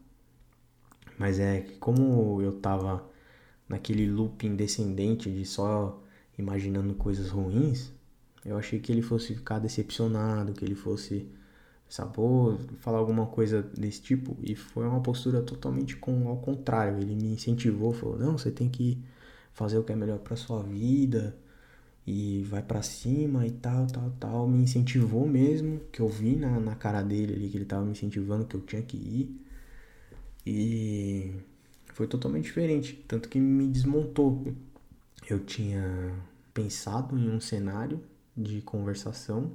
mas 1.18 1.38
é 1.40 1.62
que 1.62 1.78
como 1.78 2.42
eu 2.42 2.52
tava 2.60 3.02
naquele 3.66 4.06
looping 4.06 4.56
descendente 4.56 5.30
de 5.30 5.46
só 5.46 6.02
imaginando 6.38 6.92
coisas 6.92 7.30
ruins, 7.30 7.90
eu 8.44 8.58
achei 8.58 8.78
que 8.78 8.92
ele 8.92 9.00
fosse 9.00 9.34
ficar 9.34 9.60
decepcionado, 9.60 10.52
que 10.52 10.62
ele 10.62 10.74
fosse, 10.74 11.26
sabor, 11.88 12.58
falar 12.80 12.98
alguma 12.98 13.28
coisa 13.28 13.62
desse 13.62 14.02
tipo. 14.02 14.36
E 14.42 14.54
foi 14.54 14.86
uma 14.86 15.00
postura 15.00 15.40
totalmente 15.40 15.96
com, 15.96 16.28
ao 16.28 16.36
contrário. 16.36 16.98
Ele 16.98 17.14
me 17.14 17.32
incentivou, 17.32 17.94
falou: 17.94 18.18
não, 18.18 18.36
você 18.36 18.50
tem 18.50 18.68
que 18.68 19.02
fazer 19.54 19.78
o 19.78 19.84
que 19.84 19.92
é 19.92 19.96
melhor 19.96 20.18
para 20.18 20.36
sua 20.36 20.62
vida 20.62 21.34
e 22.10 22.42
vai 22.42 22.60
para 22.60 22.82
cima 22.82 23.46
e 23.46 23.52
tal, 23.52 23.86
tal, 23.86 24.10
tal. 24.18 24.48
Me 24.48 24.62
incentivou 24.62 25.28
mesmo, 25.28 25.80
que 25.92 26.00
eu 26.00 26.08
vi 26.08 26.34
na, 26.34 26.58
na 26.58 26.74
cara 26.74 27.02
dele 27.02 27.34
ali 27.34 27.48
que 27.48 27.56
ele 27.56 27.64
tava 27.64 27.84
me 27.84 27.92
incentivando 27.92 28.46
que 28.46 28.56
eu 28.56 28.60
tinha 28.62 28.82
que 28.82 28.96
ir. 28.96 29.40
E 30.44 31.32
foi 31.94 32.08
totalmente 32.08 32.44
diferente, 32.44 32.94
tanto 33.06 33.28
que 33.28 33.38
me 33.38 33.68
desmontou. 33.68 34.52
Eu 35.28 35.38
tinha 35.44 36.12
pensado 36.52 37.16
em 37.16 37.30
um 37.30 37.40
cenário 37.40 38.02
de 38.36 38.60
conversação 38.62 39.52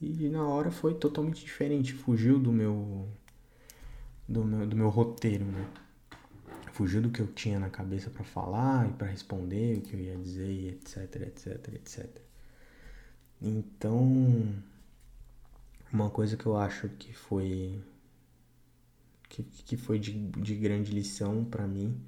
e 0.00 0.28
na 0.28 0.46
hora 0.46 0.70
foi 0.70 0.94
totalmente 0.94 1.42
diferente, 1.44 1.94
fugiu 1.94 2.38
do 2.38 2.52
meu 2.52 3.08
do 4.28 4.44
meu, 4.44 4.66
do 4.66 4.76
meu 4.76 4.88
roteiro, 4.90 5.44
né? 5.46 5.66
Fugiu 6.80 7.02
do 7.02 7.10
que 7.10 7.20
eu 7.20 7.26
tinha 7.26 7.58
na 7.58 7.68
cabeça 7.68 8.08
para 8.08 8.24
falar 8.24 8.88
e 8.88 8.92
para 8.94 9.06
responder 9.06 9.76
o 9.76 9.82
que 9.82 9.92
eu 9.92 10.00
ia 10.00 10.16
dizer, 10.16 10.72
etc, 10.72 11.14
etc, 11.26 11.74
etc. 11.74 12.08
Então, 13.38 14.02
uma 15.92 16.08
coisa 16.08 16.38
que 16.38 16.46
eu 16.46 16.56
acho 16.56 16.88
que 16.88 17.12
foi 17.12 17.78
que, 19.28 19.42
que 19.42 19.76
foi 19.76 19.98
de, 19.98 20.12
de 20.30 20.54
grande 20.54 20.90
lição 20.90 21.44
para 21.44 21.66
mim 21.66 22.00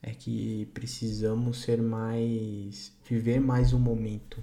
é 0.00 0.12
que 0.12 0.64
precisamos 0.72 1.60
ser 1.60 1.82
mais 1.82 2.96
viver 3.06 3.40
mais 3.40 3.74
o 3.74 3.78
momento 3.78 4.42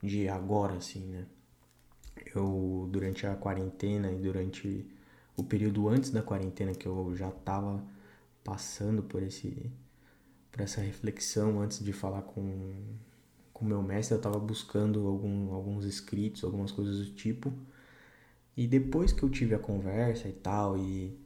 de 0.00 0.28
agora 0.28 0.74
assim, 0.74 1.04
né? 1.06 1.26
Eu 2.32 2.88
durante 2.92 3.26
a 3.26 3.34
quarentena 3.34 4.12
e 4.12 4.20
durante 4.20 4.86
o 5.36 5.42
período 5.42 5.88
antes 5.88 6.10
da 6.10 6.22
quarentena 6.22 6.72
que 6.72 6.86
eu 6.86 7.12
já 7.16 7.32
tava 7.32 7.82
passando 8.44 9.02
por 9.02 9.22
esse 9.22 9.72
por 10.52 10.60
essa 10.60 10.80
reflexão 10.80 11.60
antes 11.60 11.82
de 11.82 11.92
falar 11.92 12.22
com 12.22 12.72
com 13.52 13.64
meu 13.64 13.82
mestre, 13.82 14.14
eu 14.14 14.18
estava 14.18 14.38
buscando 14.38 15.06
algum, 15.06 15.54
alguns 15.54 15.84
escritos, 15.84 16.42
algumas 16.42 16.72
coisas 16.72 16.98
do 16.98 17.14
tipo. 17.14 17.52
E 18.56 18.66
depois 18.66 19.12
que 19.12 19.22
eu 19.22 19.30
tive 19.30 19.54
a 19.54 19.58
conversa 19.58 20.28
e 20.28 20.32
tal 20.32 20.76
e 20.76 21.16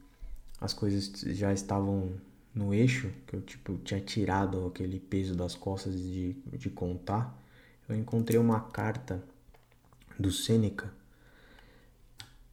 as 0.61 0.73
coisas 0.73 1.11
já 1.35 1.51
estavam 1.51 2.13
no 2.53 2.73
eixo, 2.73 3.11
que 3.27 3.35
eu 3.35 3.41
tipo 3.41 3.77
tinha 3.79 3.99
tirado 3.99 4.67
aquele 4.67 4.99
peso 4.99 5.35
das 5.35 5.55
costas 5.55 5.99
de, 5.99 6.33
de 6.53 6.69
contar, 6.69 7.35
eu 7.87 7.95
encontrei 7.95 8.39
uma 8.39 8.61
carta 8.61 9.23
do 10.19 10.31
Sêneca 10.31 10.93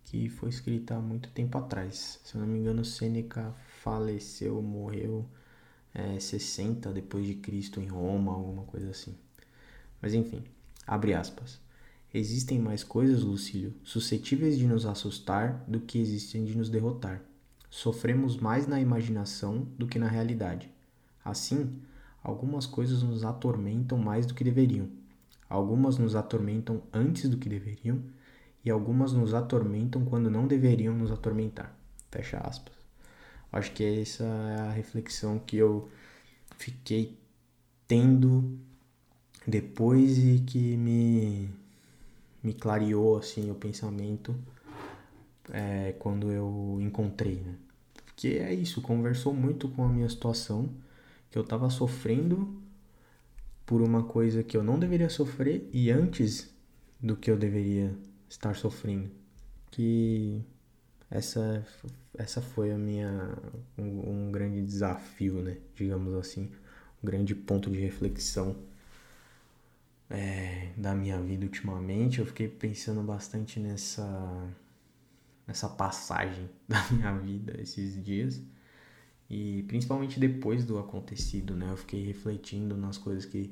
que 0.04 0.28
foi 0.28 0.48
escrita 0.48 0.94
há 0.94 1.00
muito 1.00 1.28
tempo 1.30 1.58
atrás. 1.58 2.20
Se 2.24 2.34
eu 2.34 2.40
não 2.40 2.48
me 2.48 2.58
engano, 2.58 2.84
Sêneca 2.84 3.54
faleceu, 3.86 4.60
morreu 4.60 5.24
é, 5.94 6.18
60 6.18 6.92
depois 6.92 7.24
de 7.24 7.34
Cristo 7.34 7.80
em 7.80 7.86
Roma, 7.86 8.32
alguma 8.32 8.64
coisa 8.64 8.90
assim. 8.90 9.14
Mas 10.02 10.12
enfim, 10.12 10.42
abre 10.84 11.14
aspas. 11.14 11.60
Existem 12.12 12.58
mais 12.58 12.82
coisas, 12.82 13.22
Lucílio, 13.22 13.72
suscetíveis 13.84 14.58
de 14.58 14.66
nos 14.66 14.86
assustar 14.86 15.64
do 15.68 15.78
que 15.78 16.00
existem 16.00 16.44
de 16.44 16.56
nos 16.56 16.68
derrotar. 16.68 17.22
Sofremos 17.70 18.36
mais 18.36 18.66
na 18.66 18.80
imaginação 18.80 19.68
do 19.78 19.86
que 19.86 20.00
na 20.00 20.08
realidade. 20.08 20.68
Assim, 21.24 21.80
algumas 22.24 22.66
coisas 22.66 23.04
nos 23.04 23.22
atormentam 23.22 23.98
mais 23.98 24.26
do 24.26 24.34
que 24.34 24.42
deveriam. 24.42 24.88
Algumas 25.48 25.96
nos 25.96 26.16
atormentam 26.16 26.82
antes 26.92 27.28
do 27.28 27.38
que 27.38 27.48
deveriam 27.48 28.02
e 28.64 28.70
algumas 28.70 29.12
nos 29.12 29.32
atormentam 29.32 30.04
quando 30.04 30.28
não 30.28 30.48
deveriam 30.48 30.92
nos 30.92 31.12
atormentar. 31.12 31.72
Fecha 32.10 32.38
aspas. 32.38 32.75
Acho 33.52 33.72
que 33.72 33.84
essa 34.00 34.24
é 34.24 34.60
a 34.60 34.70
reflexão 34.70 35.38
que 35.38 35.56
eu 35.56 35.88
fiquei 36.56 37.16
tendo 37.86 38.58
depois 39.46 40.18
e 40.18 40.40
que 40.40 40.76
me, 40.76 41.48
me 42.42 42.52
clareou 42.52 43.16
assim 43.16 43.50
o 43.50 43.54
pensamento 43.54 44.34
é, 45.52 45.94
quando 45.98 46.30
eu 46.30 46.78
encontrei, 46.80 47.36
né? 47.36 47.54
Porque 48.04 48.28
é 48.28 48.52
isso, 48.52 48.80
conversou 48.80 49.32
muito 49.34 49.68
com 49.68 49.84
a 49.84 49.88
minha 49.88 50.08
situação, 50.08 50.70
que 51.30 51.38
eu 51.38 51.44
tava 51.44 51.68
sofrendo 51.68 52.60
por 53.66 53.82
uma 53.82 54.04
coisa 54.04 54.42
que 54.42 54.56
eu 54.56 54.64
não 54.64 54.78
deveria 54.78 55.10
sofrer 55.10 55.68
e 55.72 55.90
antes 55.90 56.50
do 57.00 57.16
que 57.16 57.30
eu 57.30 57.36
deveria 57.36 57.94
estar 58.28 58.56
sofrendo. 58.56 59.10
Que 59.70 60.42
essa 61.10 61.66
essa 62.18 62.40
foi 62.40 62.72
a 62.72 62.78
minha 62.78 63.36
um, 63.78 64.28
um, 64.28 64.32
grande 64.32 64.62
desafio, 64.62 65.42
né? 65.42 65.58
Digamos 65.74 66.14
assim, 66.14 66.50
um 67.02 67.06
grande 67.06 67.34
ponto 67.34 67.70
de 67.70 67.78
reflexão 67.78 68.56
é, 70.10 70.72
da 70.76 70.94
minha 70.94 71.20
vida 71.20 71.44
ultimamente. 71.44 72.20
Eu 72.20 72.26
fiquei 72.26 72.48
pensando 72.48 73.02
bastante 73.02 73.60
nessa 73.60 74.06
nessa 75.46 75.68
passagem 75.68 76.48
da 76.68 76.84
minha 76.90 77.16
vida 77.18 77.60
esses 77.60 78.02
dias 78.04 78.42
E 79.30 79.64
principalmente 79.68 80.18
depois 80.20 80.64
do 80.64 80.78
acontecido, 80.78 81.54
né? 81.56 81.70
Eu 81.70 81.76
fiquei 81.76 82.04
refletindo 82.04 82.76
nas 82.76 82.98
coisas 82.98 83.24
que, 83.26 83.50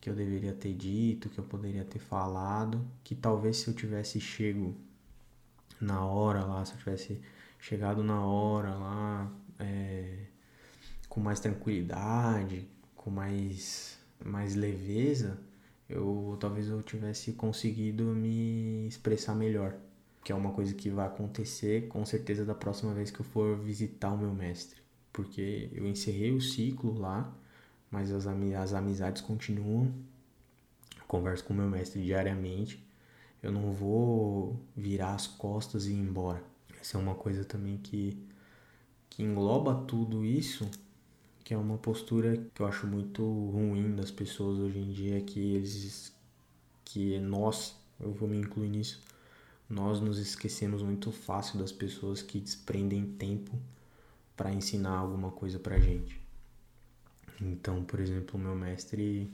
que 0.00 0.10
eu 0.10 0.14
deveria 0.14 0.52
ter 0.54 0.74
dito, 0.74 1.28
que 1.30 1.38
eu 1.38 1.44
poderia 1.44 1.84
ter 1.84 1.98
falado, 1.98 2.86
que 3.04 3.14
talvez 3.14 3.58
se 3.58 3.68
eu 3.68 3.74
tivesse 3.74 4.20
chego 4.20 4.76
na 5.80 6.04
hora 6.04 6.44
lá, 6.44 6.64
se 6.64 6.72
eu 6.74 6.78
tivesse 6.78 7.20
chegado 7.64 8.04
na 8.04 8.22
hora 8.22 8.74
lá, 8.74 9.32
é, 9.58 10.26
com 11.08 11.18
mais 11.18 11.40
tranquilidade, 11.40 12.68
com 12.94 13.10
mais, 13.10 13.98
mais 14.22 14.54
leveza, 14.54 15.40
eu 15.88 16.36
talvez 16.38 16.68
eu 16.68 16.82
tivesse 16.82 17.32
conseguido 17.32 18.04
me 18.04 18.86
expressar 18.86 19.34
melhor, 19.34 19.74
que 20.22 20.30
é 20.30 20.34
uma 20.34 20.52
coisa 20.52 20.74
que 20.74 20.90
vai 20.90 21.06
acontecer 21.06 21.88
com 21.88 22.04
certeza 22.04 22.44
da 22.44 22.54
próxima 22.54 22.92
vez 22.92 23.10
que 23.10 23.20
eu 23.20 23.24
for 23.24 23.56
visitar 23.56 24.12
o 24.12 24.18
meu 24.18 24.34
mestre, 24.34 24.78
porque 25.10 25.70
eu 25.72 25.86
encerrei 25.86 26.32
o 26.32 26.42
ciclo 26.42 26.98
lá, 26.98 27.34
mas 27.90 28.12
as, 28.12 28.26
as 28.26 28.74
amizades 28.74 29.22
continuam. 29.22 29.90
converso 31.08 31.42
com 31.44 31.54
o 31.54 31.56
meu 31.56 31.70
mestre 31.70 32.02
diariamente. 32.02 32.84
Eu 33.42 33.52
não 33.52 33.72
vou 33.72 34.60
virar 34.76 35.14
as 35.14 35.26
costas 35.26 35.86
e 35.86 35.92
ir 35.92 35.98
embora. 35.98 36.53
Essa 36.84 36.98
é 36.98 37.00
uma 37.00 37.14
coisa 37.14 37.46
também 37.46 37.78
que, 37.78 38.14
que 39.08 39.22
engloba 39.22 39.74
tudo 39.86 40.22
isso 40.22 40.70
que 41.42 41.54
é 41.54 41.56
uma 41.56 41.78
postura 41.78 42.36
que 42.54 42.60
eu 42.60 42.66
acho 42.66 42.86
muito 42.86 43.22
ruim 43.22 43.96
das 43.96 44.10
pessoas 44.10 44.58
hoje 44.58 44.78
em 44.78 44.92
dia, 44.92 45.18
que 45.22 45.54
eles 45.54 46.14
que 46.84 47.18
nós, 47.18 47.74
eu 47.98 48.12
vou 48.12 48.28
me 48.28 48.36
incluir 48.36 48.68
nisso, 48.68 49.02
nós 49.68 49.98
nos 49.98 50.18
esquecemos 50.18 50.82
muito 50.82 51.10
fácil 51.10 51.58
das 51.58 51.72
pessoas 51.72 52.20
que 52.20 52.38
desprendem 52.38 53.06
tempo 53.14 53.58
para 54.36 54.52
ensinar 54.52 54.98
alguma 54.98 55.30
coisa 55.30 55.58
pra 55.58 55.78
gente. 55.78 56.20
Então, 57.40 57.82
por 57.82 57.98
exemplo, 57.98 58.38
meu 58.38 58.54
mestre 58.54 59.30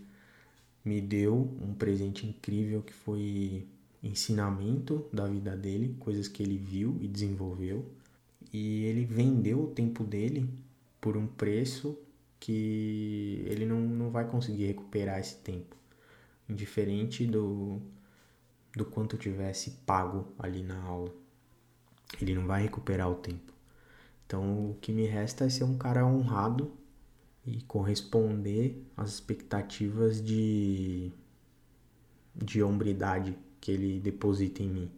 me 0.85 1.01
deu 1.01 1.35
um 1.61 1.75
presente 1.75 2.27
incrível 2.27 2.81
que 2.81 2.93
foi 2.93 3.67
ensinamento 4.03 5.07
da 5.13 5.27
vida 5.27 5.57
dele, 5.57 5.97
coisas 5.99 6.29
que 6.29 6.43
ele 6.43 6.57
viu 6.57 6.97
e 7.01 7.09
desenvolveu. 7.09 7.85
E 8.53 8.85
ele 8.85 9.05
vendeu 9.05 9.65
o 9.65 9.69
tempo 9.69 10.03
dele 10.03 10.49
por 11.01 11.17
um 11.17 11.27
preço 11.27 11.99
que 12.39 13.45
ele 13.47 13.67
não, 13.67 13.81
não 13.81 14.11
vai 14.11 14.27
conseguir 14.29 14.67
recuperar 14.67 15.21
esse 15.21 15.37
tempo. 15.37 15.77
Indiferente 16.49 17.27
do, 17.27 17.81
do 18.75 18.85
quanto 18.85 19.17
tivesse 19.17 19.71
pago 19.87 20.33
ali 20.39 20.63
na 20.63 20.81
aula. 20.83 21.13
Ele 22.21 22.35
não 22.35 22.47
vai 22.47 22.63
recuperar 22.63 23.11
o 23.11 23.17
tempo. 23.17 23.53
Então 24.27 24.71
o 24.71 24.75
que 24.81 24.93
me 24.93 25.07
resta 25.07 25.45
é 25.45 25.51
ser 25.51 25.65
um 25.65 25.77
cara 25.77 26.05
honrado 26.07 26.73
e 27.47 27.61
corresponder 27.63 28.85
às 28.97 29.11
expectativas 29.15 30.23
de, 30.23 31.13
de 32.35 32.63
hombridade 32.63 33.37
que 33.61 33.71
ele 33.73 34.01
deposita 34.01 34.63
em 34.63 34.69
mim. 34.69 34.91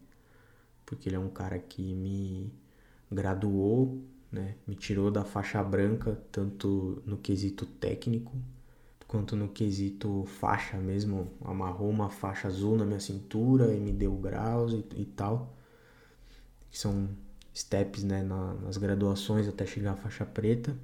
Porque 0.87 1.09
ele 1.09 1.17
é 1.17 1.19
um 1.19 1.31
cara 1.31 1.59
que 1.59 1.83
me 1.95 2.53
graduou 3.11 4.03
né? 4.33 4.55
Me 4.67 4.75
tirou 4.75 5.11
da 5.11 5.25
faixa 5.25 5.63
branca, 5.63 6.19
tanto 6.33 7.03
no 7.05 7.19
quesito 7.19 7.67
técnico, 7.67 8.33
quanto 9.07 9.37
no 9.37 9.49
quesito 9.49 10.25
faixa 10.25 10.79
mesmo. 10.79 11.31
Amarrou 11.45 11.91
uma 11.91 12.09
faixa 12.09 12.49
azul 12.49 12.77
na 12.77 12.87
minha 12.87 12.99
cintura 12.99 13.75
e 13.75 13.79
me 13.79 13.93
deu 13.93 14.15
graus 14.15 14.73
e, 14.73 14.85
e 14.97 15.05
tal. 15.05 15.55
Que 16.71 16.79
são 16.79 17.11
steps 17.55 18.03
né, 18.03 18.23
na, 18.23 18.55
nas 18.55 18.79
graduações 18.79 19.47
até 19.47 19.67
chegar 19.67 19.93
à 19.93 19.97
faixa 19.97 20.25
preta. 20.25 20.75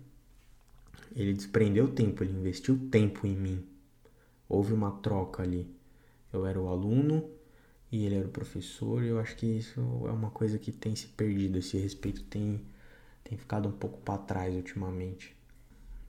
Ele 1.17 1.33
desprendeu 1.33 1.89
tempo, 1.89 2.23
ele 2.23 2.39
investiu 2.39 2.79
tempo 2.91 3.27
em 3.27 3.35
mim. 3.35 3.65
Houve 4.47 4.75
uma 4.75 4.91
troca 4.91 5.43
ali. 5.43 5.67
Eu 6.31 6.45
era 6.45 6.61
o 6.61 6.69
aluno 6.69 7.25
e 7.91 8.05
ele 8.05 8.17
era 8.17 8.27
o 8.27 8.31
professor, 8.31 9.03
e 9.03 9.09
eu 9.09 9.19
acho 9.19 9.37
que 9.37 9.47
isso 9.47 9.81
é 10.07 10.11
uma 10.11 10.31
coisa 10.31 10.59
que 10.59 10.73
tem 10.73 10.95
se 10.95 11.09
perdido. 11.09 11.59
Esse 11.59 11.79
respeito 11.79 12.23
tem 12.25 12.61
tem 13.29 13.37
ficado 13.37 13.69
um 13.69 13.73
pouco 13.73 13.99
para 14.01 14.19
trás 14.19 14.55
ultimamente. 14.55 15.37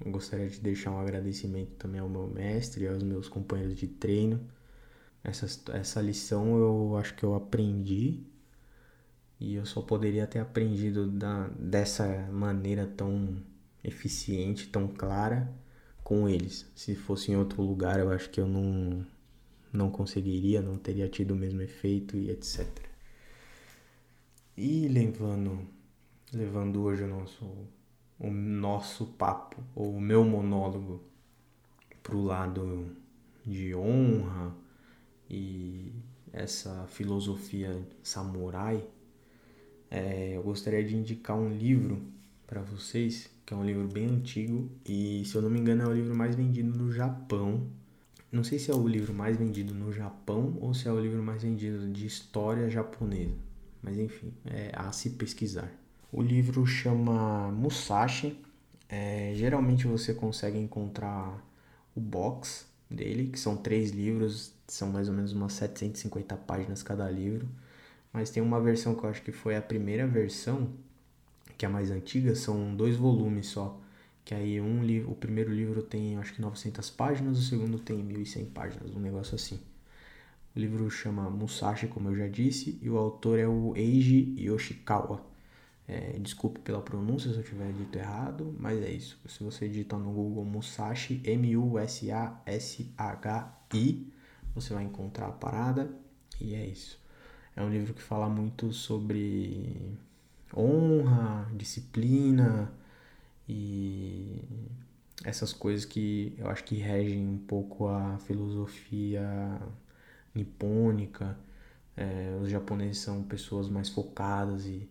Eu 0.03 0.11
gostaria 0.11 0.47
de 0.47 0.59
deixar 0.61 0.91
um 0.91 0.99
agradecimento 0.99 1.71
também 1.71 1.99
ao 1.99 2.07
meu 2.07 2.27
mestre 2.27 2.85
e 2.85 2.87
aos 2.87 3.03
meus 3.03 3.27
companheiros 3.27 3.77
de 3.77 3.87
treino. 3.87 4.39
Essa, 5.21 5.45
essa 5.73 6.01
lição 6.01 6.57
eu 6.57 6.95
acho 6.97 7.13
que 7.15 7.25
eu 7.25 7.35
aprendi 7.35 8.23
e 9.37 9.55
eu 9.55 9.65
só 9.65 9.81
poderia 9.81 10.25
ter 10.25 10.39
aprendido 10.39 11.07
da, 11.07 11.47
dessa 11.49 12.07
maneira 12.31 12.87
tão 12.87 13.37
eficiente, 13.83 14.69
tão 14.69 14.87
clara 14.87 15.51
com 16.03 16.27
eles. 16.29 16.65
Se 16.73 16.95
fosse 16.95 17.31
em 17.31 17.35
outro 17.35 17.61
lugar, 17.61 17.99
eu 17.99 18.09
acho 18.11 18.29
que 18.29 18.39
eu 18.39 18.47
não, 18.47 19.05
não 19.71 19.89
conseguiria, 19.89 20.61
não 20.61 20.77
teria 20.77 21.07
tido 21.07 21.31
o 21.31 21.35
mesmo 21.35 21.61
efeito 21.61 22.17
e 22.17 22.29
etc. 22.29 22.67
E 24.57 24.87
levando 24.87 25.67
levando 26.33 26.81
hoje 26.81 27.03
o 27.03 27.07
nosso, 27.07 27.45
o 28.19 28.29
nosso 28.29 29.05
papo, 29.05 29.61
ou 29.75 29.95
o 29.95 30.01
meu 30.01 30.23
monólogo, 30.23 31.03
para 32.03 32.15
o 32.15 32.23
lado 32.23 32.95
de 33.45 33.73
honra 33.75 34.55
e 35.29 35.91
essa 36.31 36.85
filosofia 36.87 37.81
samurai, 38.03 38.83
é, 39.89 40.37
eu 40.37 40.43
gostaria 40.43 40.83
de 40.83 40.95
indicar 40.95 41.35
um 41.35 41.49
livro 41.49 42.01
para 42.45 42.61
vocês, 42.61 43.29
que 43.45 43.53
é 43.53 43.57
um 43.57 43.65
livro 43.65 43.87
bem 43.87 44.07
antigo 44.07 44.69
e, 44.85 45.23
se 45.25 45.35
eu 45.35 45.41
não 45.41 45.49
me 45.49 45.59
engano, 45.59 45.83
é 45.83 45.87
o 45.87 45.93
livro 45.93 46.15
mais 46.15 46.35
vendido 46.35 46.77
no 46.77 46.91
Japão. 46.91 47.67
Não 48.31 48.43
sei 48.43 48.59
se 48.59 48.69
é 48.69 48.75
o 48.75 48.87
livro 48.87 49.13
mais 49.13 49.37
vendido 49.37 49.73
no 49.73 49.91
Japão 49.91 50.55
ou 50.61 50.73
se 50.73 50.87
é 50.87 50.91
o 50.91 50.99
livro 50.99 51.21
mais 51.21 51.41
vendido 51.41 51.87
de 51.89 52.05
história 52.05 52.69
japonesa, 52.69 53.33
mas 53.81 53.97
enfim, 53.97 54.31
é 54.45 54.71
a 54.75 54.91
se 54.91 55.11
pesquisar. 55.11 55.71
O 56.11 56.21
livro 56.21 56.65
chama 56.65 57.51
Musashi. 57.51 58.37
É, 58.87 59.33
geralmente 59.35 59.85
você 59.85 60.13
consegue 60.13 60.57
encontrar 60.57 61.43
o 61.95 61.99
box 61.99 62.65
dele, 62.89 63.27
que 63.27 63.39
são 63.39 63.55
três 63.55 63.91
livros, 63.91 64.51
são 64.67 64.89
mais 64.89 65.07
ou 65.07 65.13
menos 65.13 65.31
umas 65.33 65.53
750 65.53 66.35
páginas 66.37 66.81
cada 66.81 67.09
livro. 67.09 67.47
Mas 68.11 68.29
tem 68.29 68.41
uma 68.41 68.59
versão 68.59 68.95
que 68.95 69.03
eu 69.03 69.09
acho 69.09 69.21
que 69.21 69.31
foi 69.31 69.55
a 69.55 69.61
primeira 69.61 70.07
versão, 70.07 70.69
que 71.57 71.65
é 71.65 71.67
a 71.67 71.71
mais 71.71 71.91
antiga, 71.91 72.35
são 72.35 72.75
dois 72.75 72.95
volumes 72.95 73.47
só. 73.47 73.79
Que 74.29 74.35
aí 74.35 74.61
um 74.61 74.83
livro, 74.83 75.09
o 75.11 75.15
primeiro 75.15 75.51
livro 75.51 75.81
tem 75.81 76.15
acho 76.17 76.35
que 76.35 76.41
900 76.41 76.87
páginas, 76.91 77.39
o 77.39 77.41
segundo 77.41 77.79
tem 77.79 77.97
1100 77.97 78.45
páginas, 78.51 78.95
um 78.95 78.99
negócio 78.99 79.33
assim. 79.33 79.59
O 80.55 80.59
livro 80.59 80.87
chama 80.91 81.27
Musashi, 81.31 81.87
como 81.87 82.09
eu 82.09 82.15
já 82.15 82.27
disse, 82.27 82.77
e 82.79 82.87
o 82.91 82.97
autor 82.99 83.39
é 83.39 83.47
o 83.47 83.75
Eiji 83.75 84.35
Yoshikawa. 84.39 85.25
É, 85.87 86.19
desculpe 86.19 86.59
pela 86.59 86.79
pronúncia 86.79 87.33
se 87.33 87.37
eu 87.39 87.43
tiver 87.43 87.73
dito 87.73 87.97
errado, 87.97 88.55
mas 88.59 88.79
é 88.83 88.91
isso. 88.91 89.19
Se 89.27 89.43
você 89.43 89.67
digitar 89.67 89.99
no 89.99 90.11
Google 90.11 90.45
Musashi, 90.45 91.23
M-U-S-A-S-H-I, 91.23 91.73
você 94.53 94.75
vai 94.75 94.83
encontrar 94.83 95.25
a 95.25 95.31
parada 95.31 95.89
e 96.39 96.53
é 96.53 96.67
isso. 96.67 96.99
É 97.55 97.63
um 97.63 97.69
livro 97.71 97.95
que 97.95 98.03
fala 98.03 98.29
muito 98.29 98.71
sobre 98.73 99.97
honra, 100.55 101.51
disciplina 101.55 102.71
e 103.49 104.43
essas 105.25 105.51
coisas 105.51 105.83
que 105.83 106.35
eu 106.37 106.47
acho 106.47 106.63
que 106.63 106.75
regem 106.75 107.27
um 107.27 107.39
pouco 107.39 107.87
a 107.87 108.19
filosofia 108.19 109.59
nipônica. 110.35 111.35
É, 111.97 112.37
os 112.41 112.49
japoneses 112.49 112.99
são 112.99 113.23
pessoas 113.23 113.67
mais 113.67 113.89
focadas 113.89 114.65
e 114.67 114.87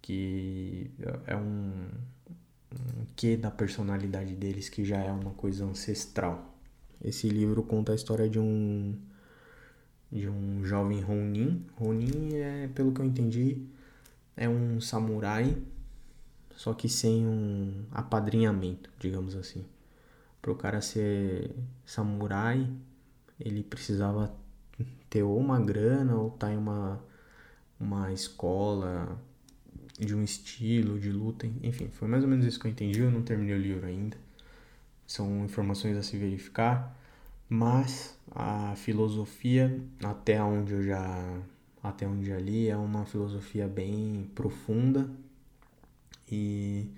que 0.00 0.90
é 1.26 1.36
um, 1.36 1.88
um 2.72 3.04
que 3.16 3.36
da 3.36 3.50
personalidade 3.50 4.34
deles 4.34 4.68
que 4.68 4.84
já 4.84 4.98
é 4.98 5.10
uma 5.10 5.32
coisa 5.32 5.64
ancestral. 5.64 6.56
Esse 7.04 7.28
livro 7.28 7.64
conta 7.64 7.92
a 7.92 7.94
história 7.96 8.28
de 8.28 8.38
um 8.38 8.96
de 10.10 10.28
um 10.28 10.64
jovem 10.64 11.00
Ronin. 11.00 11.66
Ronin 11.76 12.34
é, 12.34 12.68
pelo 12.74 12.92
que 12.92 13.00
eu 13.00 13.04
entendi, 13.06 13.66
é 14.36 14.48
um 14.48 14.80
samurai, 14.80 15.56
só 16.62 16.72
que 16.72 16.88
sem 16.88 17.26
um 17.26 17.86
apadrinhamento, 17.90 18.88
digamos 18.96 19.34
assim. 19.34 19.64
Para 20.40 20.52
o 20.52 20.54
cara 20.54 20.80
ser 20.80 21.50
samurai, 21.84 22.70
ele 23.40 23.64
precisava 23.64 24.32
ter 25.10 25.24
ou 25.24 25.36
uma 25.40 25.58
grana 25.58 26.14
ou 26.14 26.28
estar 26.28 26.46
tá 26.46 26.52
em 26.52 26.56
uma, 26.56 27.02
uma 27.80 28.12
escola 28.12 29.20
de 29.98 30.14
um 30.14 30.22
estilo 30.22 31.00
de 31.00 31.10
luta, 31.10 31.48
enfim, 31.64 31.88
foi 31.88 32.06
mais 32.06 32.22
ou 32.22 32.30
menos 32.30 32.46
isso 32.46 32.60
que 32.60 32.68
eu 32.68 32.70
entendi. 32.70 33.00
Eu 33.00 33.10
não 33.10 33.22
terminei 33.22 33.56
o 33.56 33.60
livro 33.60 33.84
ainda, 33.84 34.16
são 35.04 35.44
informações 35.44 35.96
a 35.96 36.02
se 36.04 36.16
verificar, 36.16 36.96
mas 37.48 38.16
a 38.30 38.76
filosofia, 38.76 39.80
até 40.00 40.40
onde 40.40 40.74
eu 40.74 40.82
já 40.84 41.40
até 41.82 42.06
onde 42.06 42.26
já 42.26 42.38
li, 42.38 42.68
é 42.68 42.76
uma 42.76 43.04
filosofia 43.04 43.66
bem 43.66 44.30
profunda 44.32 45.10
e 46.30 46.88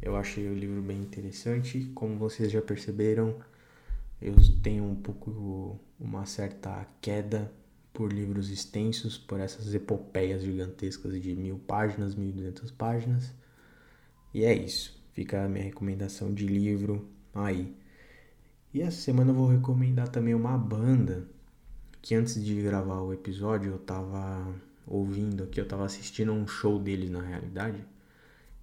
Eu 0.00 0.16
achei 0.16 0.48
o 0.48 0.54
livro 0.54 0.80
bem 0.80 1.00
interessante. 1.00 1.90
Como 1.94 2.16
vocês 2.16 2.52
já 2.52 2.62
perceberam, 2.62 3.34
eu 4.22 4.34
tenho 4.62 4.84
um 4.84 4.94
pouco 4.94 5.78
uma 5.98 6.24
certa 6.26 6.86
queda 7.00 7.52
por 7.92 8.12
livros 8.12 8.48
extensos, 8.50 9.18
por 9.18 9.40
essas 9.40 9.74
epopeias 9.74 10.42
gigantescas 10.42 11.20
de 11.20 11.34
mil 11.34 11.58
páginas, 11.58 12.14
mil 12.14 12.30
duzentas 12.32 12.70
páginas. 12.70 13.32
E 14.32 14.44
é 14.44 14.54
isso. 14.54 14.96
Fica 15.14 15.44
a 15.44 15.48
minha 15.48 15.64
recomendação 15.64 16.32
de 16.32 16.46
livro 16.46 17.08
aí. 17.34 17.74
E 18.72 18.82
essa 18.82 19.00
semana 19.00 19.30
eu 19.32 19.34
vou 19.34 19.48
recomendar 19.48 20.08
também 20.08 20.34
uma 20.34 20.56
banda 20.56 21.26
que 22.00 22.14
antes 22.14 22.42
de 22.42 22.62
gravar 22.62 23.00
o 23.00 23.12
episódio 23.12 23.72
eu 23.72 23.78
tava 23.78 24.54
ouvindo 24.86 25.42
aqui, 25.44 25.60
eu 25.60 25.66
tava 25.66 25.84
assistindo 25.84 26.32
um 26.32 26.46
show 26.46 26.78
deles 26.78 27.10
na 27.10 27.20
realidade, 27.20 27.84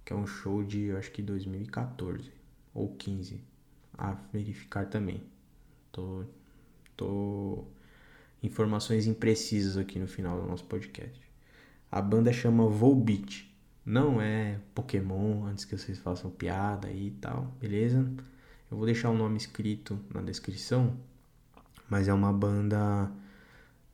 que 0.06 0.12
é 0.12 0.16
um 0.16 0.26
show 0.26 0.62
de 0.62 0.84
eu 0.84 0.96
acho 0.96 1.10
que 1.10 1.20
2014 1.20 2.32
ou 2.72 2.94
15, 2.94 3.40
a 3.98 4.12
verificar 4.32 4.86
também. 4.86 5.20
Tô 5.90 6.24
tô 6.96 7.64
informações 8.40 9.06
imprecisas 9.06 9.76
aqui 9.76 9.98
no 9.98 10.06
final 10.06 10.40
do 10.40 10.46
nosso 10.46 10.64
podcast. 10.64 11.20
A 11.90 12.00
banda 12.00 12.32
chama 12.32 12.68
Volbeat. 12.68 13.52
Não 13.84 14.20
é 14.20 14.60
Pokémon, 14.74 15.44
antes 15.44 15.64
que 15.64 15.76
vocês 15.76 15.98
façam 15.98 16.30
piada 16.30 16.90
e 16.90 17.10
tal, 17.10 17.52
beleza? 17.60 18.08
Eu 18.70 18.76
vou 18.76 18.86
deixar 18.86 19.10
o 19.10 19.16
nome 19.16 19.36
escrito 19.36 19.98
na 20.14 20.20
descrição, 20.22 20.96
mas 21.88 22.06
é 22.08 22.14
uma 22.14 22.32
banda 22.32 23.10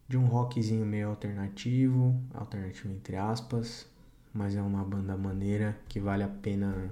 de 0.08 0.18
um 0.18 0.26
rockzinho 0.26 0.84
meio 0.84 1.08
alternativo, 1.08 2.22
alternativo 2.34 2.92
entre 2.92 3.16
aspas, 3.16 3.86
mas 4.32 4.54
é 4.56 4.62
uma 4.62 4.84
banda 4.84 5.16
maneira 5.16 5.78
que 5.88 6.00
vale 6.00 6.22
a 6.22 6.28
pena 6.28 6.90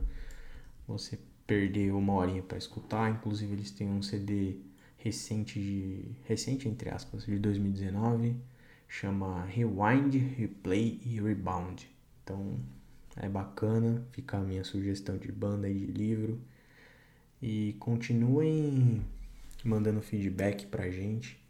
você 0.87 1.18
perder 1.46 1.92
uma 1.92 2.14
horinha 2.14 2.42
para 2.42 2.59
escutar. 2.59 3.11
Inclusive 3.11 3.53
eles 3.53 3.70
têm 3.70 3.88
um 3.88 4.03
CD 4.03 4.57
recente 4.98 5.59
de 5.59 6.05
recente 6.24 6.68
entre 6.68 6.90
aspas 6.90 7.24
de 7.24 7.38
2019, 7.38 8.37
chama 8.88 9.44
Rewind, 9.46 10.14
Replay 10.37 11.00
e 11.05 11.20
Rebound. 11.20 11.88
Então 12.22 12.59
é 13.16 13.29
bacana, 13.29 14.05
fica 14.12 14.37
a 14.37 14.40
minha 14.40 14.62
sugestão 14.64 15.16
de 15.16 15.33
banda 15.33 15.68
e 15.68 15.74
de 15.74 15.87
livro. 15.87 16.40
E 17.42 17.74
continuem 17.81 19.03
mandando 19.64 20.00
feedback 20.03 20.66
pra 20.66 20.90
gente. 20.90 21.40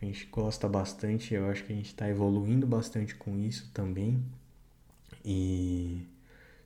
A 0.00 0.04
gente 0.04 0.26
gosta 0.26 0.68
bastante, 0.68 1.34
eu 1.34 1.50
acho 1.50 1.64
que 1.64 1.72
a 1.72 1.76
gente 1.76 1.86
está 1.86 2.08
evoluindo 2.08 2.66
bastante 2.66 3.14
com 3.14 3.38
isso 3.38 3.70
também. 3.72 4.22
E 5.24 6.06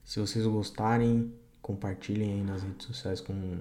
se 0.04 0.18
vocês 0.18 0.44
gostarem, 0.46 1.32
compartilhem 1.62 2.34
aí 2.34 2.42
nas 2.42 2.62
redes 2.62 2.86
sociais 2.86 3.20
com, 3.20 3.58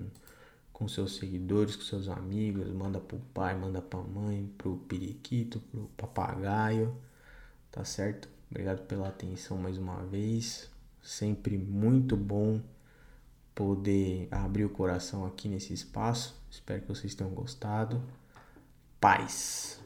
com 0.73 0.87
seus 0.87 1.17
seguidores, 1.17 1.75
com 1.75 1.83
seus 1.83 2.07
amigos, 2.07 2.69
manda 2.69 2.99
pro 2.99 3.19
pai, 3.33 3.55
manda 3.55 3.81
pra 3.81 3.99
mãe, 3.99 4.49
pro 4.57 4.77
periquito, 4.87 5.59
pro 5.59 5.89
papagaio, 5.95 6.95
tá 7.71 7.83
certo? 7.83 8.27
Obrigado 8.49 8.87
pela 8.87 9.09
atenção 9.09 9.57
mais 9.57 9.77
uma 9.77 10.03
vez. 10.05 10.69
Sempre 11.03 11.57
muito 11.57 12.15
bom 12.15 12.61
poder 13.53 14.27
abrir 14.31 14.65
o 14.65 14.69
coração 14.69 15.25
aqui 15.25 15.49
nesse 15.49 15.73
espaço. 15.73 16.35
Espero 16.49 16.81
que 16.81 16.87
vocês 16.87 17.13
tenham 17.13 17.33
gostado. 17.33 18.01
Paz. 18.99 19.81